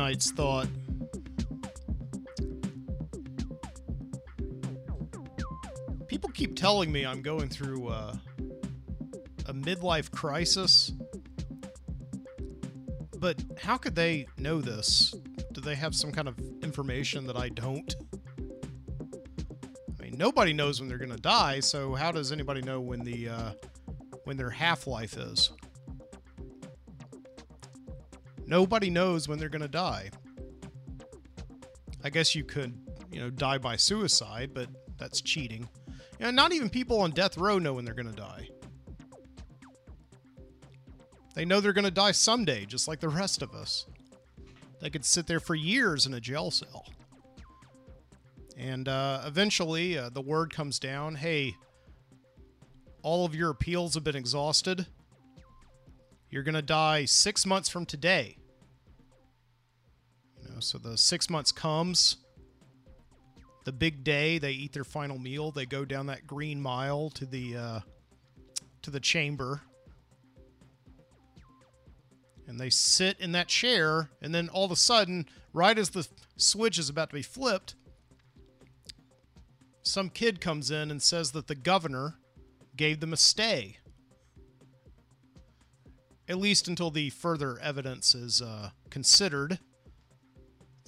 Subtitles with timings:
[0.00, 0.66] tonight's thought.
[6.08, 8.14] People keep telling me I'm going through uh,
[9.44, 10.92] a midlife crisis.
[13.18, 15.14] But how could they know this?
[15.52, 17.94] Do they have some kind of information that I don't?
[19.98, 23.00] I mean, nobody knows when they're going to die, so how does anybody know when
[23.00, 23.52] the uh,
[24.24, 25.50] when their half-life is?
[28.50, 30.10] Nobody knows when they're going to die.
[32.02, 32.76] I guess you could,
[33.12, 35.68] you know, die by suicide, but that's cheating.
[36.18, 38.48] You know, not even people on death row know when they're going to die.
[41.36, 43.86] They know they're going to die someday, just like the rest of us.
[44.80, 46.86] They could sit there for years in a jail cell.
[48.58, 51.54] And uh, eventually, uh, the word comes down hey,
[53.02, 54.88] all of your appeals have been exhausted.
[56.30, 58.38] You're going to die six months from today.
[60.60, 62.16] So the six months comes.
[63.64, 65.50] The big day, they eat their final meal.
[65.50, 67.80] They go down that green mile to the uh,
[68.82, 69.60] to the chamber,
[72.46, 74.10] and they sit in that chair.
[74.22, 77.74] And then all of a sudden, right as the switch is about to be flipped,
[79.82, 82.16] some kid comes in and says that the governor
[82.76, 83.76] gave them a stay
[86.30, 89.58] at least until the further evidence is uh, considered,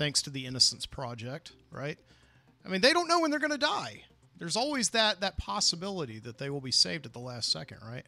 [0.02, 1.96] thanks to the Innocence Project, right?
[2.66, 4.02] I mean, they don't know when they're going to die.
[4.36, 8.04] There's always that that possibility that they will be saved at the last second, right?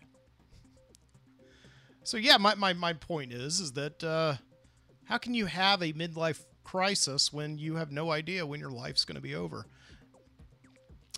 [2.02, 4.34] So yeah, my, my, my point is is that uh,
[5.04, 9.04] how can you have a midlife crisis when you have no idea when your life's
[9.04, 9.64] going to be over?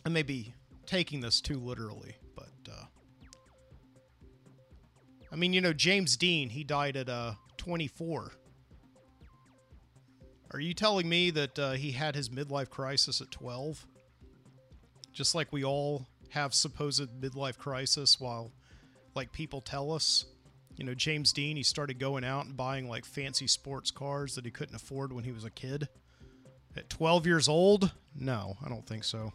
[0.05, 0.53] I may be
[0.85, 2.85] taking this too literally, but uh,
[5.33, 8.33] I mean, you know, James Dean, he died at uh, 24.
[10.57, 13.87] Are you telling me that uh, he had his midlife crisis at 12?
[15.13, 18.53] Just like we all have supposed midlife crisis while,
[19.15, 20.25] like, people tell us.
[20.75, 24.47] You know, James Dean, he started going out and buying, like, fancy sports cars that
[24.47, 25.91] he couldn't afford when he was a kid.
[26.75, 27.93] At 12 years old?
[28.19, 29.35] No, I don't think so.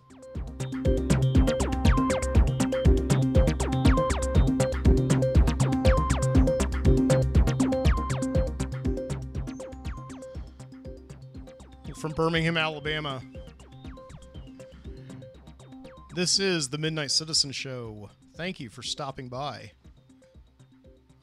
[12.02, 13.22] From Birmingham, Alabama.
[16.16, 18.10] This is the Midnight Citizen Show.
[18.36, 19.74] Thank you for stopping by.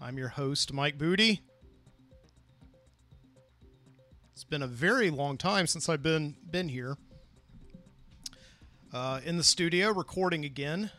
[0.01, 1.41] I'm your host, Mike Boody.
[4.35, 6.97] It's been a very long time since I've been been here.
[8.93, 10.93] Uh, in the studio, recording again.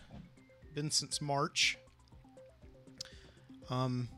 [0.73, 1.77] Been since March.
[3.69, 4.09] Um,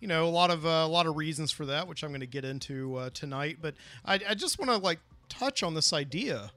[0.00, 2.20] you know a lot of uh, a lot of reasons for that, which I'm going
[2.20, 3.58] to get into uh, tonight.
[3.60, 6.50] But I, I just want to like touch on this idea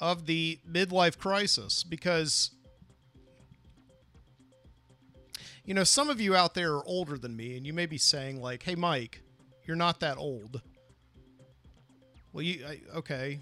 [0.00, 2.50] of the midlife crisis because
[5.64, 7.98] you know some of you out there are older than me, and you may be
[7.98, 9.22] saying like, "Hey, Mike,
[9.64, 10.62] you're not that old."
[12.32, 13.40] Well, you I, okay?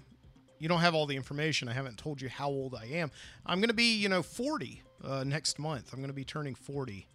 [0.59, 1.67] You don't have all the information.
[1.67, 3.09] I haven't told you how old I am.
[3.47, 5.91] I'm going to be, you know, 40 uh, next month.
[5.91, 7.07] I'm going to be turning 40.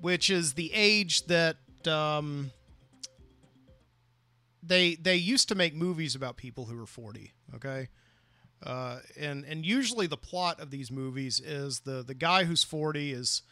[0.00, 2.50] Which is the age that um,
[4.62, 7.88] they they used to make movies about people who are 40 okay?
[8.62, 13.12] Uh, and and usually the plot of these movies is the the guy who's 40
[13.12, 13.42] is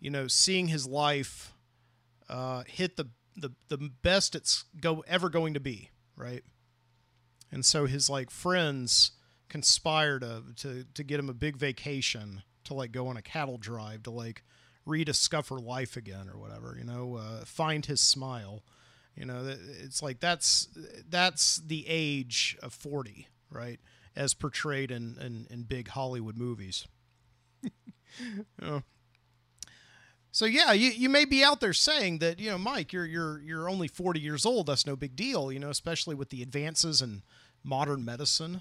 [0.00, 1.52] you know seeing his life
[2.28, 6.42] uh, hit the, the the best it's go ever going to be right?
[7.50, 9.12] And so his like friends
[9.48, 13.58] conspire to to to get him a big vacation to like go on a cattle
[13.58, 14.42] drive to like
[14.86, 18.62] rediscover life again or whatever you know uh, find his smile.
[19.16, 20.68] You know it's like that's
[21.08, 23.78] that's the age of 40 right
[24.16, 26.86] as portrayed in in, in big hollywood movies.
[30.30, 33.40] So yeah you, you may be out there saying that you know mike you're you're
[33.40, 34.66] you're only 40 years old.
[34.66, 37.22] That's no big deal you know especially with the advances in
[37.62, 38.60] modern medicine.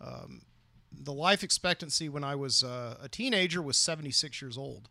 [0.00, 0.42] Um,
[0.92, 4.88] the life expectancy when I was uh, a teenager was 76 years old,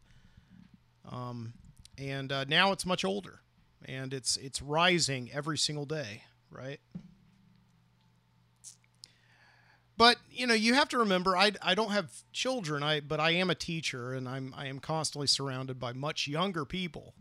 [1.09, 1.53] um,
[1.97, 3.41] and uh, now it's much older,
[3.85, 6.79] and it's it's rising every single day, right?
[9.97, 13.31] But you know, you have to remember, I, I don't have children, I but I
[13.31, 17.13] am a teacher, and I'm I am constantly surrounded by much younger people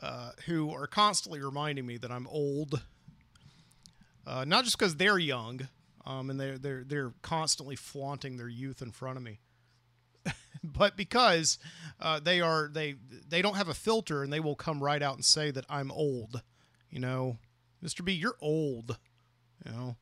[0.00, 2.82] uh, who are constantly reminding me that I'm old.
[4.24, 5.68] Uh, not just because they're young,
[6.06, 9.40] um, and they're they're they're constantly flaunting their youth in front of me.
[10.64, 11.58] but because
[12.00, 12.96] uh, they are they
[13.28, 15.90] they don't have a filter and they will come right out and say that I'm
[15.90, 16.42] old.
[16.90, 17.38] You know,
[17.84, 18.04] Mr.
[18.04, 18.98] B, you're old.
[19.64, 19.96] You know,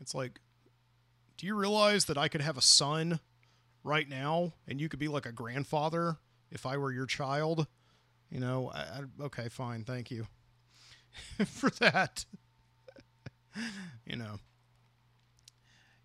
[0.00, 0.40] it's like,
[1.36, 3.20] do you realize that I could have a son
[3.82, 6.18] right now and you could be like a grandfather
[6.50, 7.66] if I were your child?
[8.30, 10.26] You know, I, I, okay, fine, thank you
[11.46, 12.26] for that.
[14.06, 14.38] you know,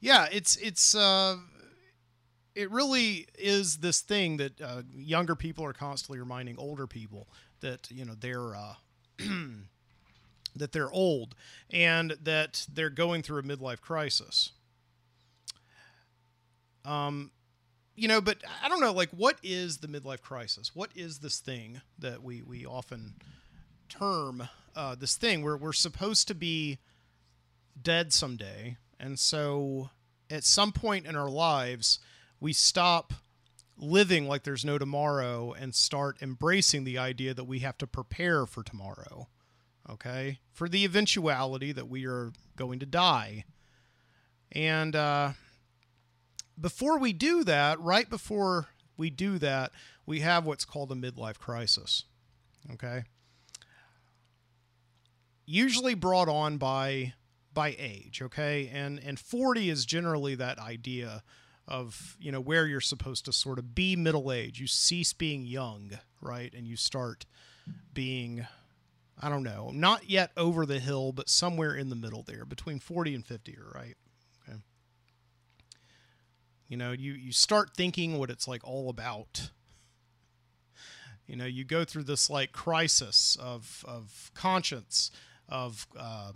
[0.04, 1.38] yeah, it's it's uh,
[2.56, 7.30] it really is this thing that uh, younger people are constantly reminding older people
[7.62, 8.74] that you know they're uh,
[10.58, 11.36] that they're old
[11.72, 14.52] and that they're going through a midlife crisis.
[16.84, 17.32] Um,
[17.96, 20.76] you know, but I don't know, like, what is the midlife crisis?
[20.76, 23.14] What is this thing that we we often
[23.88, 26.80] term uh, this thing where we're supposed to be
[27.82, 29.90] dead someday, and so
[30.30, 32.00] at some point in our lives,
[32.40, 33.12] we stop
[33.78, 38.46] living like there's no tomorrow and start embracing the idea that we have to prepare
[38.46, 39.28] for tomorrow.
[39.90, 43.44] Okay, for the eventuality that we are going to die,
[44.54, 45.34] and uh,
[46.60, 49.74] before we do that, right before we do that,
[50.06, 52.06] we have what's called a midlife crisis.
[52.72, 53.04] Okay?
[55.46, 57.14] Usually brought on by
[57.54, 58.70] by age, okay?
[58.74, 61.24] And and 40 is generally that idea
[61.68, 64.60] of, you know, where you're supposed to sort of be middle age.
[64.60, 65.92] You cease being young,
[66.22, 66.54] right?
[66.54, 67.26] And you start
[67.94, 68.46] being
[69.22, 72.80] I don't know, not yet over the hill, but somewhere in the middle there, between
[72.80, 73.96] 40 and 50, right?
[74.48, 74.58] Okay.
[76.68, 79.52] You know, you you start thinking what it's like all about.
[81.28, 85.10] You know, you go through this like crisis of of conscience,
[85.48, 86.34] of uh,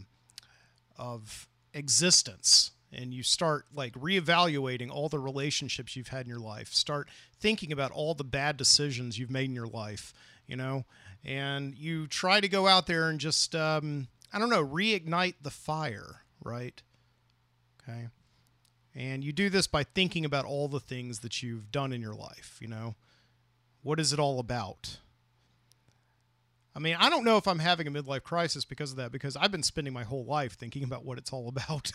[0.97, 6.73] of existence, and you start like reevaluating all the relationships you've had in your life.
[6.73, 7.09] Start
[7.39, 10.13] thinking about all the bad decisions you've made in your life.
[10.47, 10.85] You know,
[11.25, 15.49] and you try to go out there and just um, I don't know, reignite the
[15.49, 16.81] fire, right?
[17.81, 18.07] Okay.
[18.95, 22.15] And you do this by thinking about all the things that you've done in your
[22.15, 22.95] life, you know?
[23.83, 24.97] What is it all about?
[26.77, 29.35] I mean, I don't know if I'm having a midlife crisis because of that, because
[29.35, 31.91] I've been spending my whole life thinking about what it's all about.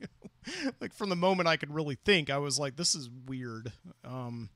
[0.80, 3.72] like from the moment I could really think, I was like, this is weird.
[4.04, 4.48] Um,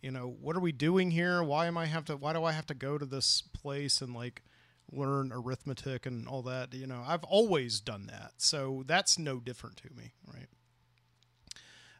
[0.00, 1.42] you know, what are we doing here?
[1.42, 4.14] Why am I have to why do I have to go to this place and
[4.14, 4.42] like
[4.90, 6.72] learn arithmetic and all that?
[6.72, 8.32] You know, I've always done that.
[8.38, 10.48] So that's no different to me, right?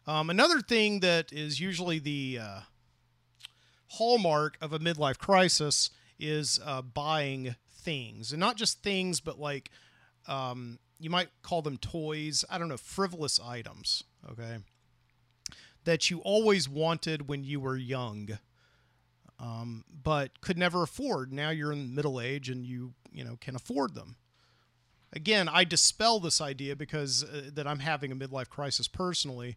[0.07, 2.61] Um, another thing that is usually the uh,
[3.89, 5.91] hallmark of a midlife crisis
[6.21, 9.71] is uh, buying things, and not just things, but like
[10.29, 12.45] um, you might call them toys.
[12.51, 14.05] I don't know, frivolous items.
[14.31, 14.59] Okay,
[15.85, 18.39] that you always wanted when you were young,
[19.39, 21.33] um, but could never afford.
[21.33, 24.17] Now you're in middle age and you you know can afford them.
[25.13, 29.57] Again, I dispel this idea because uh, that I'm having a midlife crisis personally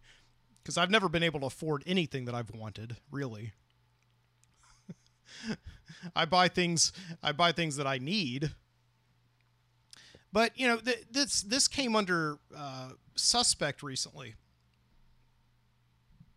[0.64, 3.52] because I've never been able to afford anything that I've wanted, really.
[6.16, 8.52] I buy things I buy things that I need.
[10.32, 14.34] But, you know, th- this this came under uh, suspect recently.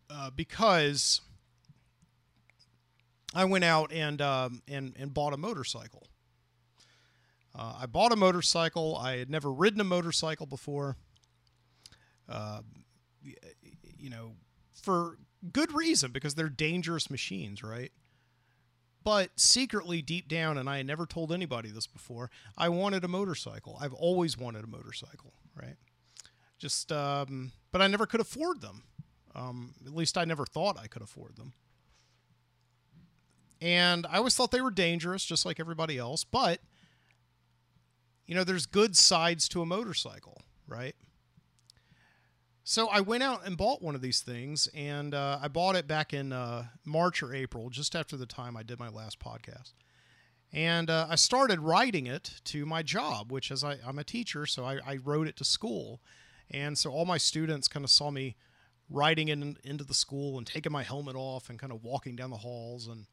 [0.09, 1.23] Uh, because
[3.35, 6.07] I went out and um, and and bought a motorcycle.
[7.55, 8.97] Uh, I bought a motorcycle.
[8.97, 10.97] I had never ridden a motorcycle before.
[12.29, 12.61] Uh,
[13.99, 14.33] you know,
[14.75, 15.19] for
[15.53, 17.93] good reason because they're dangerous machines, right?
[19.07, 23.09] But secretly, deep down, and I had never told anybody this before, I wanted a
[23.09, 23.79] motorcycle.
[23.81, 25.77] I've always wanted a motorcycle, right?
[26.59, 28.83] Just, um, but I never could afford them.
[29.33, 31.53] Um, at least I never thought I could afford them.
[33.61, 36.25] And I always thought they were dangerous, just like everybody else.
[36.25, 36.59] But,
[38.27, 40.97] you know, there's good sides to a motorcycle, right?
[42.69, 45.87] So I went out and bought one of these things, and uh, I bought it
[45.87, 49.75] back in uh, March or April, just after the time I did my last podcast.
[50.53, 54.47] And uh, I started writing it to my job, which is I, am a teacher,
[54.47, 56.01] so I, I, wrote it to school.
[56.51, 58.35] And so all my students kind of saw me
[58.91, 62.31] riding in, into the school and taking my helmet off and kind of walking down
[62.31, 62.89] the halls.
[62.89, 63.07] And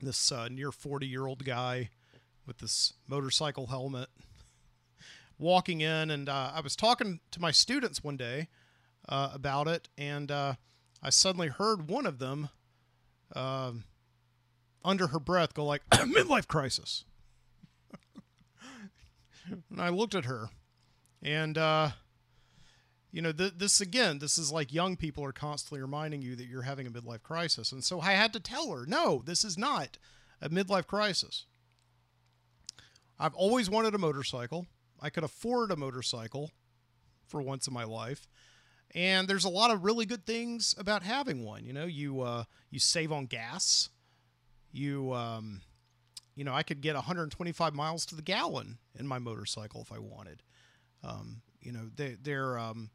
[0.00, 1.90] this uh, near 40 year old guy
[2.46, 4.10] with this motorcycle helmet
[5.40, 6.12] walking in.
[6.12, 8.46] And uh, I was talking to my students one day
[9.10, 10.54] uh, about it, and uh,
[11.02, 12.48] I suddenly heard one of them,
[13.34, 13.72] uh,
[14.84, 17.04] under her breath, go like midlife crisis.
[19.70, 20.48] and I looked at her,
[21.22, 21.90] and uh,
[23.12, 26.46] you know, th- this again, this is like young people are constantly reminding you that
[26.46, 27.72] you're having a midlife crisis.
[27.72, 29.98] And so I had to tell her, no, this is not
[30.40, 31.46] a midlife crisis.
[33.18, 34.66] I've always wanted a motorcycle.
[35.00, 36.52] I could afford a motorcycle
[37.26, 38.26] for once in my life.
[38.94, 41.64] And there's a lot of really good things about having one.
[41.64, 43.88] You know, you uh, you save on gas.
[44.72, 45.60] You um,
[46.34, 49.98] you know, I could get 125 miles to the gallon in my motorcycle if I
[49.98, 50.42] wanted.
[51.04, 52.90] Um, you know, they, they're um,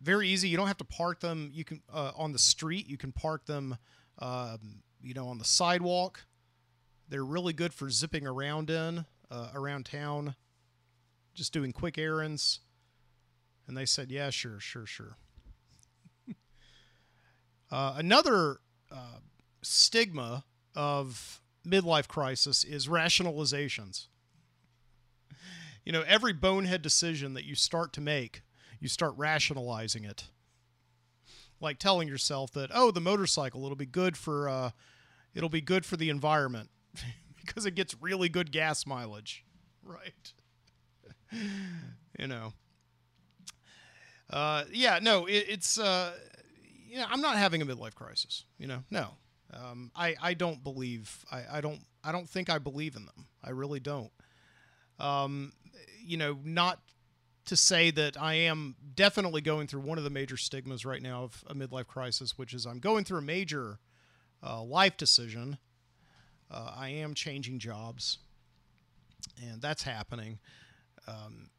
[0.00, 0.48] very easy.
[0.48, 1.50] You don't have to park them.
[1.52, 2.88] You can uh, on the street.
[2.88, 3.76] You can park them.
[4.20, 6.24] Um, you know, on the sidewalk.
[7.08, 10.34] They're really good for zipping around in uh, around town,
[11.34, 12.60] just doing quick errands.
[13.68, 15.18] And they said, "Yeah, sure, sure, sure."
[17.70, 18.60] uh, another
[18.90, 19.18] uh,
[19.62, 20.44] stigma
[20.74, 24.06] of midlife crisis is rationalizations.
[25.84, 28.42] You know, every bonehead decision that you start to make,
[28.80, 30.24] you start rationalizing it.
[31.60, 34.70] Like telling yourself that, oh, the motorcycle, it'll be good for, uh,
[35.34, 36.70] it'll be good for the environment
[37.40, 39.44] because it gets really good gas mileage,
[39.82, 40.32] right?
[42.18, 42.52] you know.
[44.30, 46.12] Uh, yeah, no, it, it's, uh,
[46.86, 48.44] you know, I'm not having a midlife crisis.
[48.58, 49.08] You know, no,
[49.52, 53.26] um, I I don't believe I, I don't I don't think I believe in them.
[53.42, 54.10] I really don't.
[54.98, 55.52] Um,
[56.02, 56.80] you know, not
[57.46, 61.24] to say that I am definitely going through one of the major stigmas right now
[61.24, 63.78] of a midlife crisis, which is I'm going through a major
[64.42, 65.58] uh, life decision.
[66.50, 68.18] Uh, I am changing jobs,
[69.42, 70.38] and that's happening.
[71.06, 71.50] Um,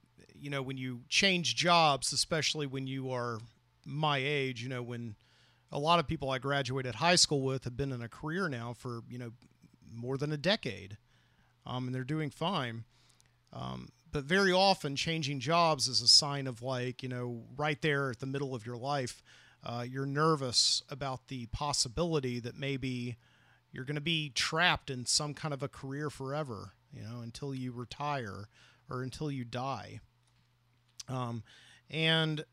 [0.42, 3.40] you know, when you change jobs, especially when you are
[3.86, 5.16] my age, you know, when
[5.72, 8.74] a lot of people I graduated high school with have been in a career now
[8.74, 9.32] for you know
[9.92, 10.98] more than a decade,
[11.66, 12.86] um, and they're doing fine.
[13.54, 18.10] Um, but very often, changing jobs is a sign of like you know right there
[18.10, 19.22] at the middle of your life,
[19.64, 23.18] uh, you're nervous about the possibility that maybe
[23.72, 27.54] you're going to be trapped in some kind of a career forever, you know, until
[27.54, 28.48] you retire
[28.90, 30.00] or until you die.
[31.10, 31.44] Um,
[31.90, 32.46] and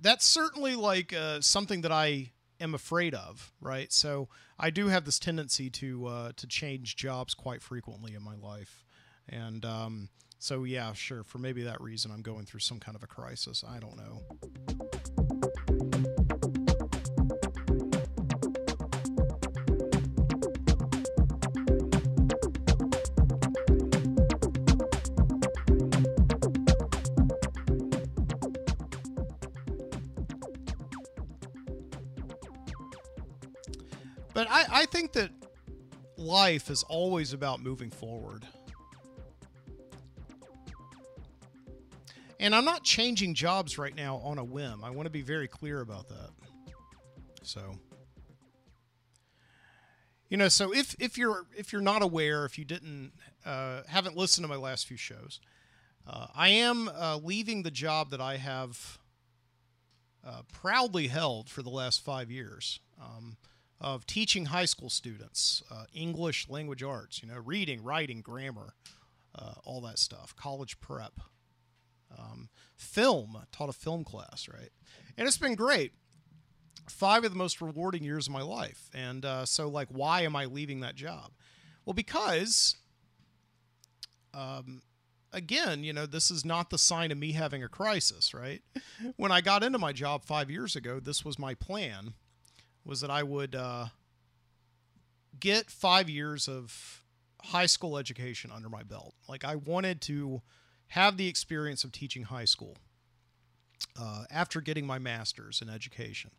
[0.00, 3.92] that's certainly like uh, something that I am afraid of, right?
[3.92, 4.28] So
[4.58, 8.84] I do have this tendency to uh, to change jobs quite frequently in my life,
[9.28, 11.24] and um, so yeah, sure.
[11.24, 13.64] For maybe that reason, I'm going through some kind of a crisis.
[13.66, 14.95] I don't know.
[34.36, 35.30] But I, I think that
[36.18, 38.44] life is always about moving forward.
[42.38, 44.84] And I'm not changing jobs right now on a whim.
[44.84, 46.28] I want to be very clear about that.
[47.44, 47.78] So,
[50.28, 53.12] you know, so if if you're if you're not aware, if you didn't
[53.46, 55.40] uh, haven't listened to my last few shows,
[56.06, 58.98] uh, I am uh, leaving the job that I have
[60.22, 62.80] uh, proudly held for the last five years.
[63.00, 63.38] Um,
[63.80, 68.74] of teaching high school students uh, English language arts, you know, reading, writing, grammar,
[69.34, 71.20] uh, all that stuff, college prep,
[72.16, 74.70] um, film, taught a film class, right?
[75.16, 75.92] And it's been great.
[76.88, 78.88] Five of the most rewarding years of my life.
[78.94, 81.32] And uh, so, like, why am I leaving that job?
[81.84, 82.76] Well, because,
[84.32, 84.82] um,
[85.32, 88.62] again, you know, this is not the sign of me having a crisis, right?
[89.16, 92.14] When I got into my job five years ago, this was my plan
[92.86, 93.86] was that I would uh,
[95.38, 97.02] get five years of
[97.42, 99.14] high school education under my belt.
[99.28, 100.42] Like I wanted to
[100.88, 102.76] have the experience of teaching high school
[104.00, 106.30] uh, after getting my master's in education,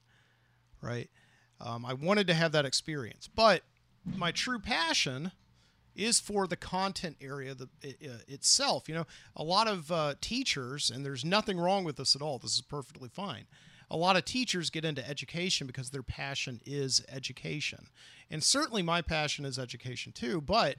[0.81, 1.09] right?
[1.59, 3.63] Um, I wanted to have that experience, but
[4.05, 5.31] my true passion
[5.95, 8.87] is for the content area the, it, itself.
[8.87, 12.37] You know, a lot of uh, teachers, and there's nothing wrong with this at all.
[12.37, 13.45] This is perfectly fine
[13.89, 17.88] a lot of teachers get into education because their passion is education.
[18.29, 20.75] And certainly my passion is education too, but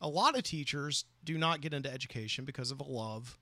[0.00, 3.38] a lot of teachers do not get into education because of a love,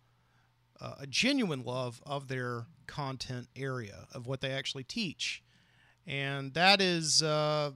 [0.81, 5.43] uh, a genuine love of their content area, of what they actually teach.
[6.07, 7.73] And that is uh,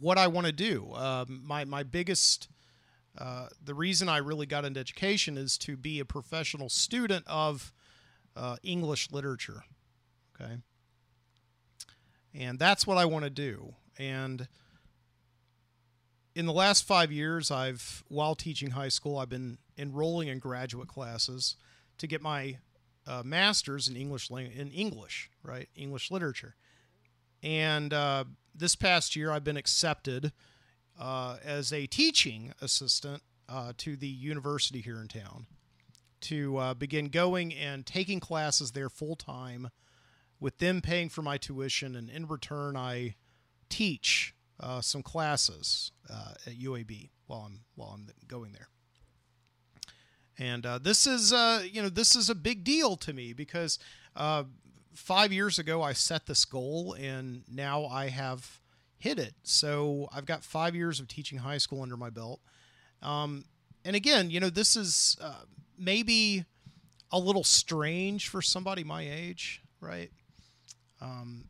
[0.00, 0.92] what I want to do.
[0.92, 2.48] Uh, my, my biggest,
[3.18, 7.72] uh, the reason I really got into education is to be a professional student of
[8.34, 9.64] uh, English literature.
[10.34, 10.58] Okay.
[12.34, 13.74] And that's what I want to do.
[13.98, 14.48] And
[16.34, 20.88] in the last five years, I've, while teaching high school, I've been enrolling in graduate
[20.88, 21.56] classes
[21.98, 22.56] to get my
[23.06, 25.68] a master's in English in English, right?
[25.74, 26.54] English literature.
[27.42, 28.24] And uh,
[28.54, 30.32] this past year, I've been accepted
[30.98, 35.46] uh, as a teaching assistant uh, to the university here in town
[36.20, 39.70] to uh, begin going and taking classes there full time,
[40.42, 43.14] with them paying for my tuition, and in return, I
[43.68, 48.68] teach uh, some classes uh, at UAB while I'm while I'm going there.
[50.38, 53.78] And uh, this is uh, you know this is a big deal to me because
[54.16, 54.42] uh,
[54.94, 58.58] five years ago I set this goal and now I have
[58.98, 59.34] hit it.
[59.44, 62.40] So I've got five years of teaching high school under my belt.
[63.00, 63.44] Um,
[63.84, 65.44] and again, you know this is uh,
[65.78, 66.44] maybe
[67.12, 70.10] a little strange for somebody my age, right?
[71.02, 71.46] Um,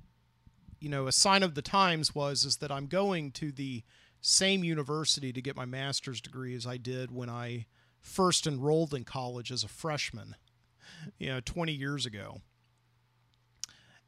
[0.80, 3.82] you know, a sign of the times was is that I'm going to the
[4.20, 7.66] same university to get my master's degree as I did when I
[8.00, 10.34] first enrolled in college as a freshman,
[11.18, 12.40] you know, 20 years ago.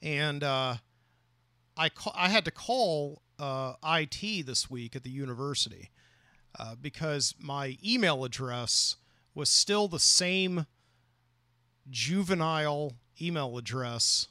[0.02, 0.76] And uh,
[1.76, 5.90] I ca- I had to call uh, IT this week at the university
[6.58, 8.96] uh, because my email address
[9.34, 10.66] was still the same
[11.90, 14.28] juvenile email address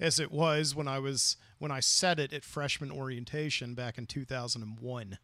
[0.00, 4.06] as it was when I was when I set it at freshman orientation back in
[4.06, 5.18] 2001.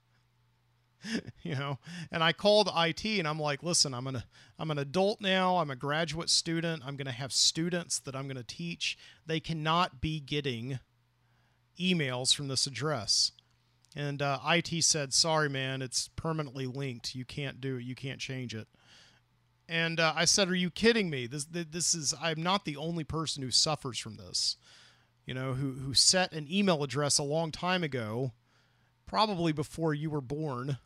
[1.42, 1.78] you know,
[2.10, 4.22] and I called IT and I'm like, "Listen, I'm an
[4.58, 5.56] I'm an adult now.
[5.56, 6.82] I'm a graduate student.
[6.86, 8.96] I'm going to have students that I'm going to teach.
[9.26, 10.78] They cannot be getting
[11.80, 13.32] emails from this address."
[13.94, 17.14] And uh, IT said, "Sorry, man, it's permanently linked.
[17.14, 17.84] You can't do it.
[17.84, 18.68] You can't change it."
[19.72, 21.26] And uh, I said, "Are you kidding me?
[21.26, 24.58] This this is I'm not the only person who suffers from this.
[25.24, 28.32] You know, who who set an email address a long time ago,
[29.06, 30.76] probably before you were born."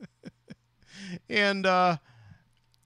[1.30, 1.98] and uh,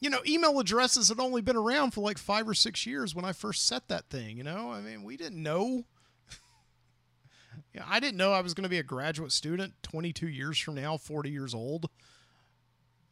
[0.00, 3.24] you know, email addresses had only been around for like five or six years when
[3.24, 4.36] I first set that thing.
[4.36, 5.86] You know, I mean, we didn't know.
[7.74, 10.74] yeah, I didn't know I was going to be a graduate student 22 years from
[10.74, 11.88] now, 40 years old.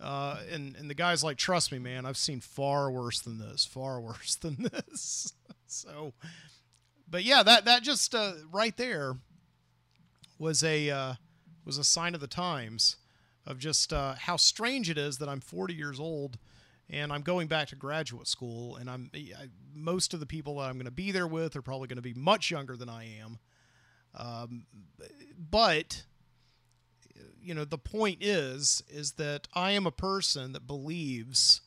[0.00, 3.64] Uh, and and the guy's like, trust me, man, I've seen far worse than this,
[3.64, 5.32] far worse than this.
[5.66, 6.12] so,
[7.08, 9.14] but yeah, that that just uh, right there
[10.38, 11.14] was a uh,
[11.64, 12.96] was a sign of the times
[13.46, 16.38] of just uh, how strange it is that I'm 40 years old
[16.90, 20.68] and I'm going back to graduate school, and I'm I, most of the people that
[20.68, 23.04] I'm going to be there with are probably going to be much younger than I
[23.20, 23.38] am.
[24.14, 24.66] Um,
[25.38, 26.04] but
[27.48, 31.62] you know the point is is that I am a person that believes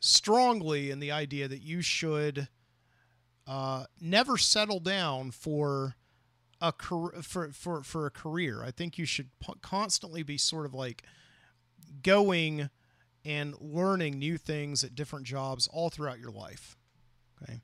[0.00, 2.48] strongly in the idea that you should
[3.46, 5.94] uh, never settle down for
[6.60, 6.72] a
[7.22, 7.22] for
[7.52, 8.64] for for a career.
[8.64, 11.04] I think you should p- constantly be sort of like
[12.02, 12.68] going
[13.24, 16.76] and learning new things at different jobs all throughout your life.
[17.40, 17.60] Okay.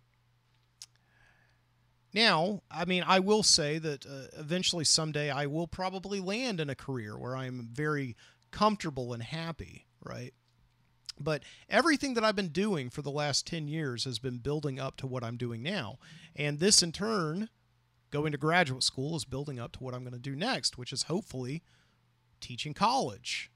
[2.16, 6.70] Now, I mean, I will say that uh, eventually someday I will probably land in
[6.70, 8.16] a career where I'm very
[8.50, 10.32] comfortable and happy, right?
[11.20, 14.96] But everything that I've been doing for the last 10 years has been building up
[14.96, 15.98] to what I'm doing now.
[16.34, 17.50] And this, in turn,
[18.10, 20.94] going to graduate school, is building up to what I'm going to do next, which
[20.94, 21.62] is hopefully
[22.40, 23.50] teaching college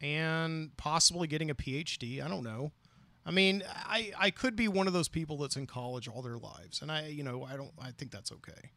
[0.00, 2.24] and possibly getting a PhD.
[2.24, 2.70] I don't know.
[3.24, 6.38] I mean, I I could be one of those people that's in college all their
[6.38, 8.70] lives, and I you know I don't I think that's okay.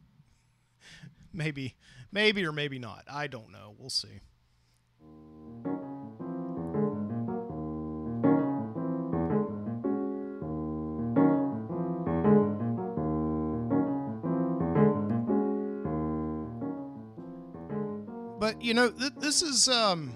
[1.32, 1.74] maybe
[2.12, 3.04] maybe or maybe not.
[3.10, 3.74] I don't know.
[3.78, 4.20] We'll see.
[18.44, 20.12] But you know, th- this is um,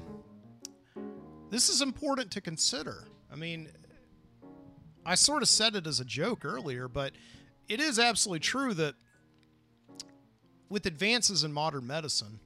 [1.49, 3.09] this is important to consider.
[3.33, 3.71] I mean,
[5.09, 7.13] I sort of said it as a joke earlier, but
[7.67, 8.95] it is absolutely true that
[10.69, 12.41] with advances in modern medicine,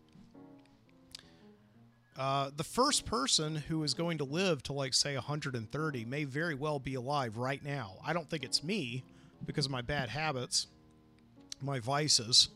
[2.16, 6.54] uh, the first person who is going to live to like say 130 may very
[6.54, 7.94] well be alive right now.
[8.06, 9.02] I don't think it's me
[9.44, 10.68] because of my bad habits,
[11.60, 12.48] my vices.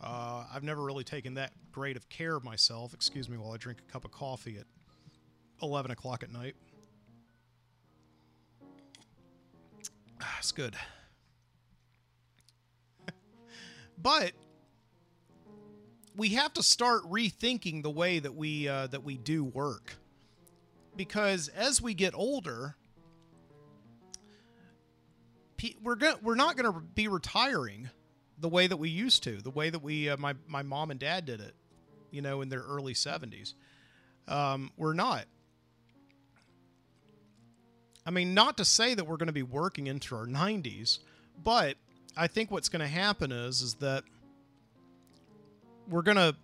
[0.00, 2.94] Uh, I've never really taken that great of care of myself.
[2.94, 4.66] Excuse me while I drink a cup of coffee at
[5.62, 6.56] 11 o'clock at night.
[10.22, 10.76] That's good.
[13.98, 14.32] but
[16.16, 19.96] we have to start rethinking the way that we uh, that we do work.
[20.96, 22.76] Because as we get older
[25.82, 27.90] we're go- we're not going to be retiring
[28.38, 30.98] the way that we used to the way that we uh, my my mom and
[30.98, 31.54] dad did it
[32.10, 33.54] you know in their early 70s
[34.28, 35.26] um, we're not
[38.04, 40.98] I mean, not to say that we're going to be working into our 90s,
[41.42, 41.76] but
[42.16, 44.04] I think what's going to happen is is that
[45.88, 46.34] we're going to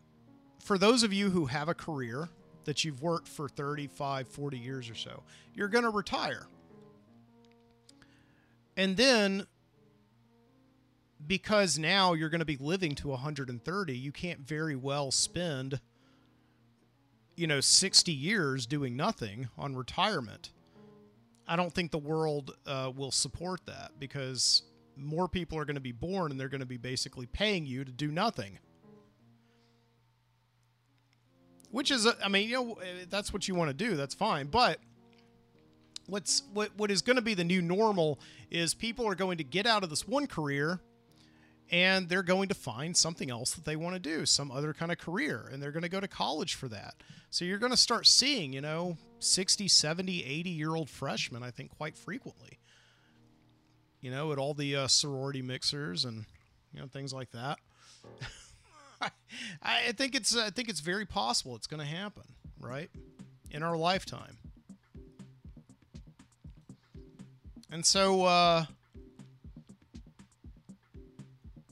[0.64, 2.28] for those of you who have a career
[2.64, 5.22] that you've worked for 35, 40 years or so,
[5.54, 6.46] you're going to retire.
[8.76, 9.46] And then
[11.26, 15.80] because now you're going to be living to 130, you can't very well spend
[17.38, 20.50] you know 60 years doing nothing on retirement.
[21.48, 24.62] I don't think the world uh, will support that because
[24.96, 27.84] more people are going to be born and they're going to be basically paying you
[27.84, 28.58] to do nothing.
[31.70, 33.96] Which is, I mean, you know, that's what you want to do.
[33.96, 34.46] That's fine.
[34.48, 34.78] But
[36.06, 38.18] what's what what is going to be the new normal
[38.50, 40.80] is people are going to get out of this one career
[41.70, 44.90] and they're going to find something else that they want to do, some other kind
[44.90, 46.94] of career, and they're going to go to college for that.
[47.30, 51.50] So you're going to start seeing, you know, 60, 70, 80 year old freshmen, I
[51.50, 52.58] think, quite frequently.
[54.00, 56.24] You know, at all the uh, sorority mixers and,
[56.72, 57.58] you know, things like that.
[59.62, 62.24] I think it's I think it's very possible it's going to happen,
[62.60, 62.90] right?
[63.50, 64.38] In our lifetime.
[67.70, 68.64] And so uh,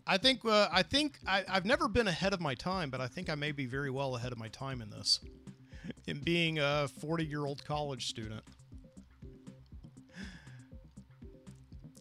[0.07, 3.09] I think uh, I think I, have never been ahead of my time, but I
[3.09, 5.21] think I may be very well ahead of my time in this,
[6.07, 8.43] in being a 40 year old college student.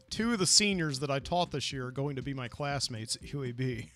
[0.10, 3.16] Two of the seniors that I taught this year are going to be my classmates
[3.18, 3.90] at UAB.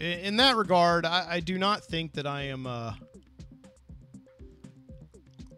[0.00, 2.66] In that regard, I, I, do not think that I am.
[2.66, 2.92] Uh,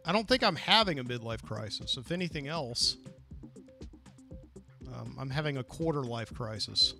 [0.07, 1.97] I don't think I'm having a midlife crisis.
[1.97, 2.97] If anything else,
[4.95, 6.95] um, I'm having a quarter life crisis.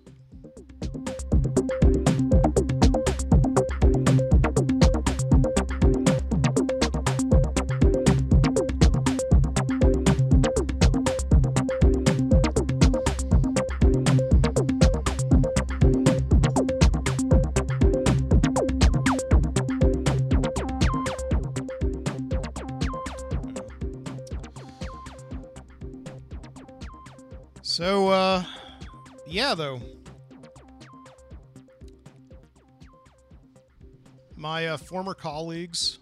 [34.77, 35.99] Former colleagues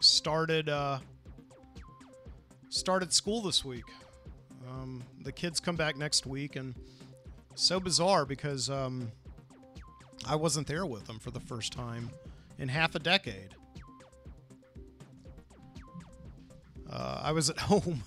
[0.00, 0.98] started uh,
[2.68, 3.84] started school this week.
[4.68, 6.74] Um, the kids come back next week, and
[7.54, 9.10] so bizarre because um,
[10.26, 12.10] I wasn't there with them for the first time
[12.58, 13.54] in half a decade.
[16.90, 18.02] Uh, I was at home.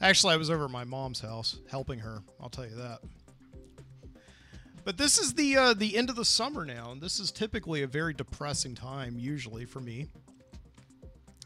[0.00, 2.22] Actually, I was over at my mom's house helping her.
[2.40, 3.00] I'll tell you that.
[4.84, 7.82] But this is the uh, the end of the summer now, and this is typically
[7.82, 10.08] a very depressing time, usually for me.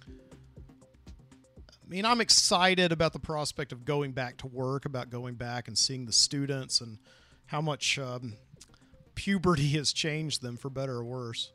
[0.08, 5.68] I mean, I'm excited about the prospect of going back to work, about going back
[5.68, 6.98] and seeing the students, and
[7.46, 8.34] how much um,
[9.14, 11.52] puberty has changed them for better or worse.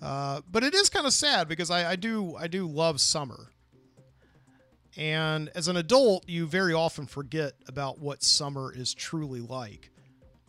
[0.00, 3.50] Uh, but it is kind of sad because I, I do I do love summer.
[5.00, 9.88] And as an adult, you very often forget about what summer is truly like.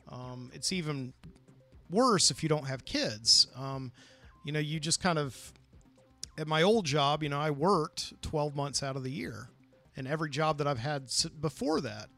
[0.09, 1.13] Um, it's even
[1.89, 3.47] worse if you don't have kids.
[3.55, 3.93] Um,
[4.43, 5.53] you know, you just kind of,
[6.37, 9.47] at my old job, you know, I worked 12 months out of the year.
[9.95, 11.09] And every job that I've had
[11.39, 12.09] before that,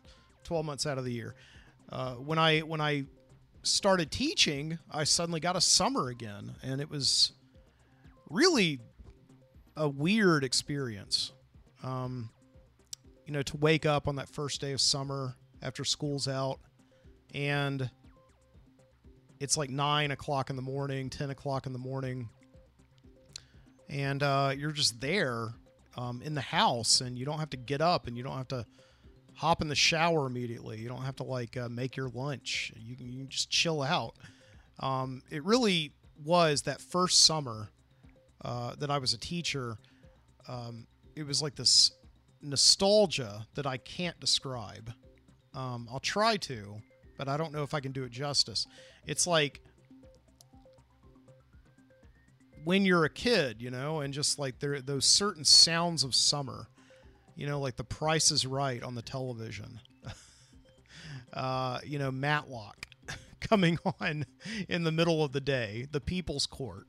[0.44, 1.36] 12 months out of the year.
[1.92, 3.06] Uh, when I when I
[3.62, 7.34] started teaching, I suddenly got a summer again, and it was
[8.30, 8.80] really
[9.78, 11.32] a weird experience.
[11.84, 12.30] Um,
[13.26, 16.60] you know, to wake up on that first day of summer after school's out
[17.34, 17.90] and
[19.40, 22.30] it's like nine o'clock in the morning, 10 o'clock in the morning,
[23.90, 25.50] and uh, you're just there
[25.98, 28.48] um, in the house and you don't have to get up and you don't have
[28.48, 28.66] to
[29.36, 30.80] hop in the shower immediately.
[30.80, 32.72] You don't have to like uh, make your lunch.
[32.76, 34.16] You can, you can just chill out.
[34.80, 35.92] Um, it really
[36.24, 37.70] was that first summer
[38.44, 39.78] uh, that I was a teacher.
[40.48, 41.92] Um, it was like this
[42.42, 44.92] nostalgia that I can't describe.
[45.54, 46.82] Um, I'll try to,
[47.18, 48.68] but I don't know if I can do it justice.
[49.06, 49.62] It's like
[52.64, 56.68] when you're a kid, you know, and just like there those certain sounds of summer,
[57.36, 59.80] you know, like The Price is Right on the television.
[61.34, 62.88] uh, you know, Matlock
[63.40, 64.26] coming on
[64.68, 66.88] in the middle of the day, The People's Court.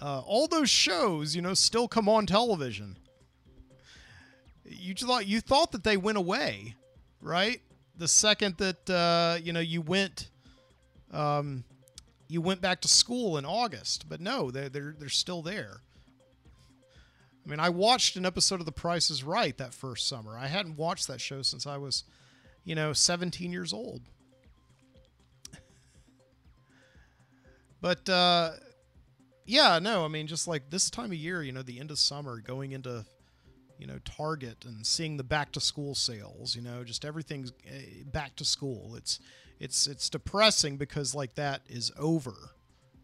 [0.00, 2.96] Uh, all those shows, you know, still come on television.
[4.68, 6.74] You thought you thought that they went away,
[7.20, 7.60] right?
[7.96, 10.28] The second that uh, you know you went,
[11.12, 11.64] um,
[12.28, 15.80] you went back to school in August, but no, they're they're they're still there.
[17.46, 20.36] I mean, I watched an episode of The Price is Right that first summer.
[20.36, 22.02] I hadn't watched that show since I was,
[22.64, 24.02] you know, 17 years old.
[27.80, 28.52] But uh,
[29.44, 31.98] yeah, no, I mean, just like this time of year, you know, the end of
[31.98, 33.04] summer, going into,
[33.78, 38.02] you know, Target and seeing the back to school sales, you know, just everything's eh,
[38.04, 38.94] back to school.
[38.96, 39.20] It's
[39.60, 42.34] it's it's depressing because like that is over,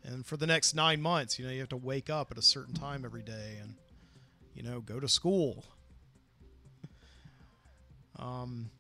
[0.05, 2.43] and for the next nine months, you know, you have to wake up at a
[2.43, 3.75] certain time every day and,
[4.55, 5.65] you know, go to school.
[8.19, 8.71] um.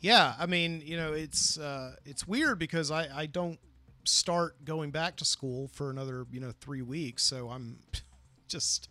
[0.00, 3.58] Yeah, I mean, you know, it's uh, it's weird because I I don't
[4.04, 7.78] start going back to school for another you know three weeks, so I'm
[8.48, 8.89] just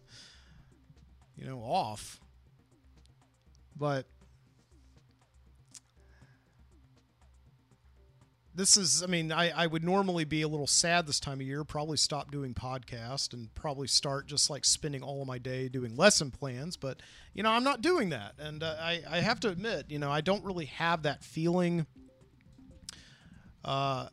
[1.39, 2.19] you know off.
[3.75, 4.06] But
[8.56, 11.47] this is i mean I, I would normally be a little sad this time of
[11.47, 15.69] year probably stop doing podcast and probably start just like spending all of my day
[15.69, 16.99] doing lesson plans but
[17.34, 20.12] you know i'm not doing that and uh, I, I have to admit you know
[20.12, 21.86] i don't really have that feeling
[23.63, 24.10] uh,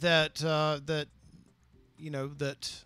[0.00, 1.08] that uh, that
[1.98, 2.84] you know that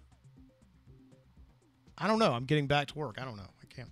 [2.00, 2.32] i don't know.
[2.32, 3.16] I'm getting back to work.
[3.20, 3.50] I don't know.
[3.60, 3.90] I can't.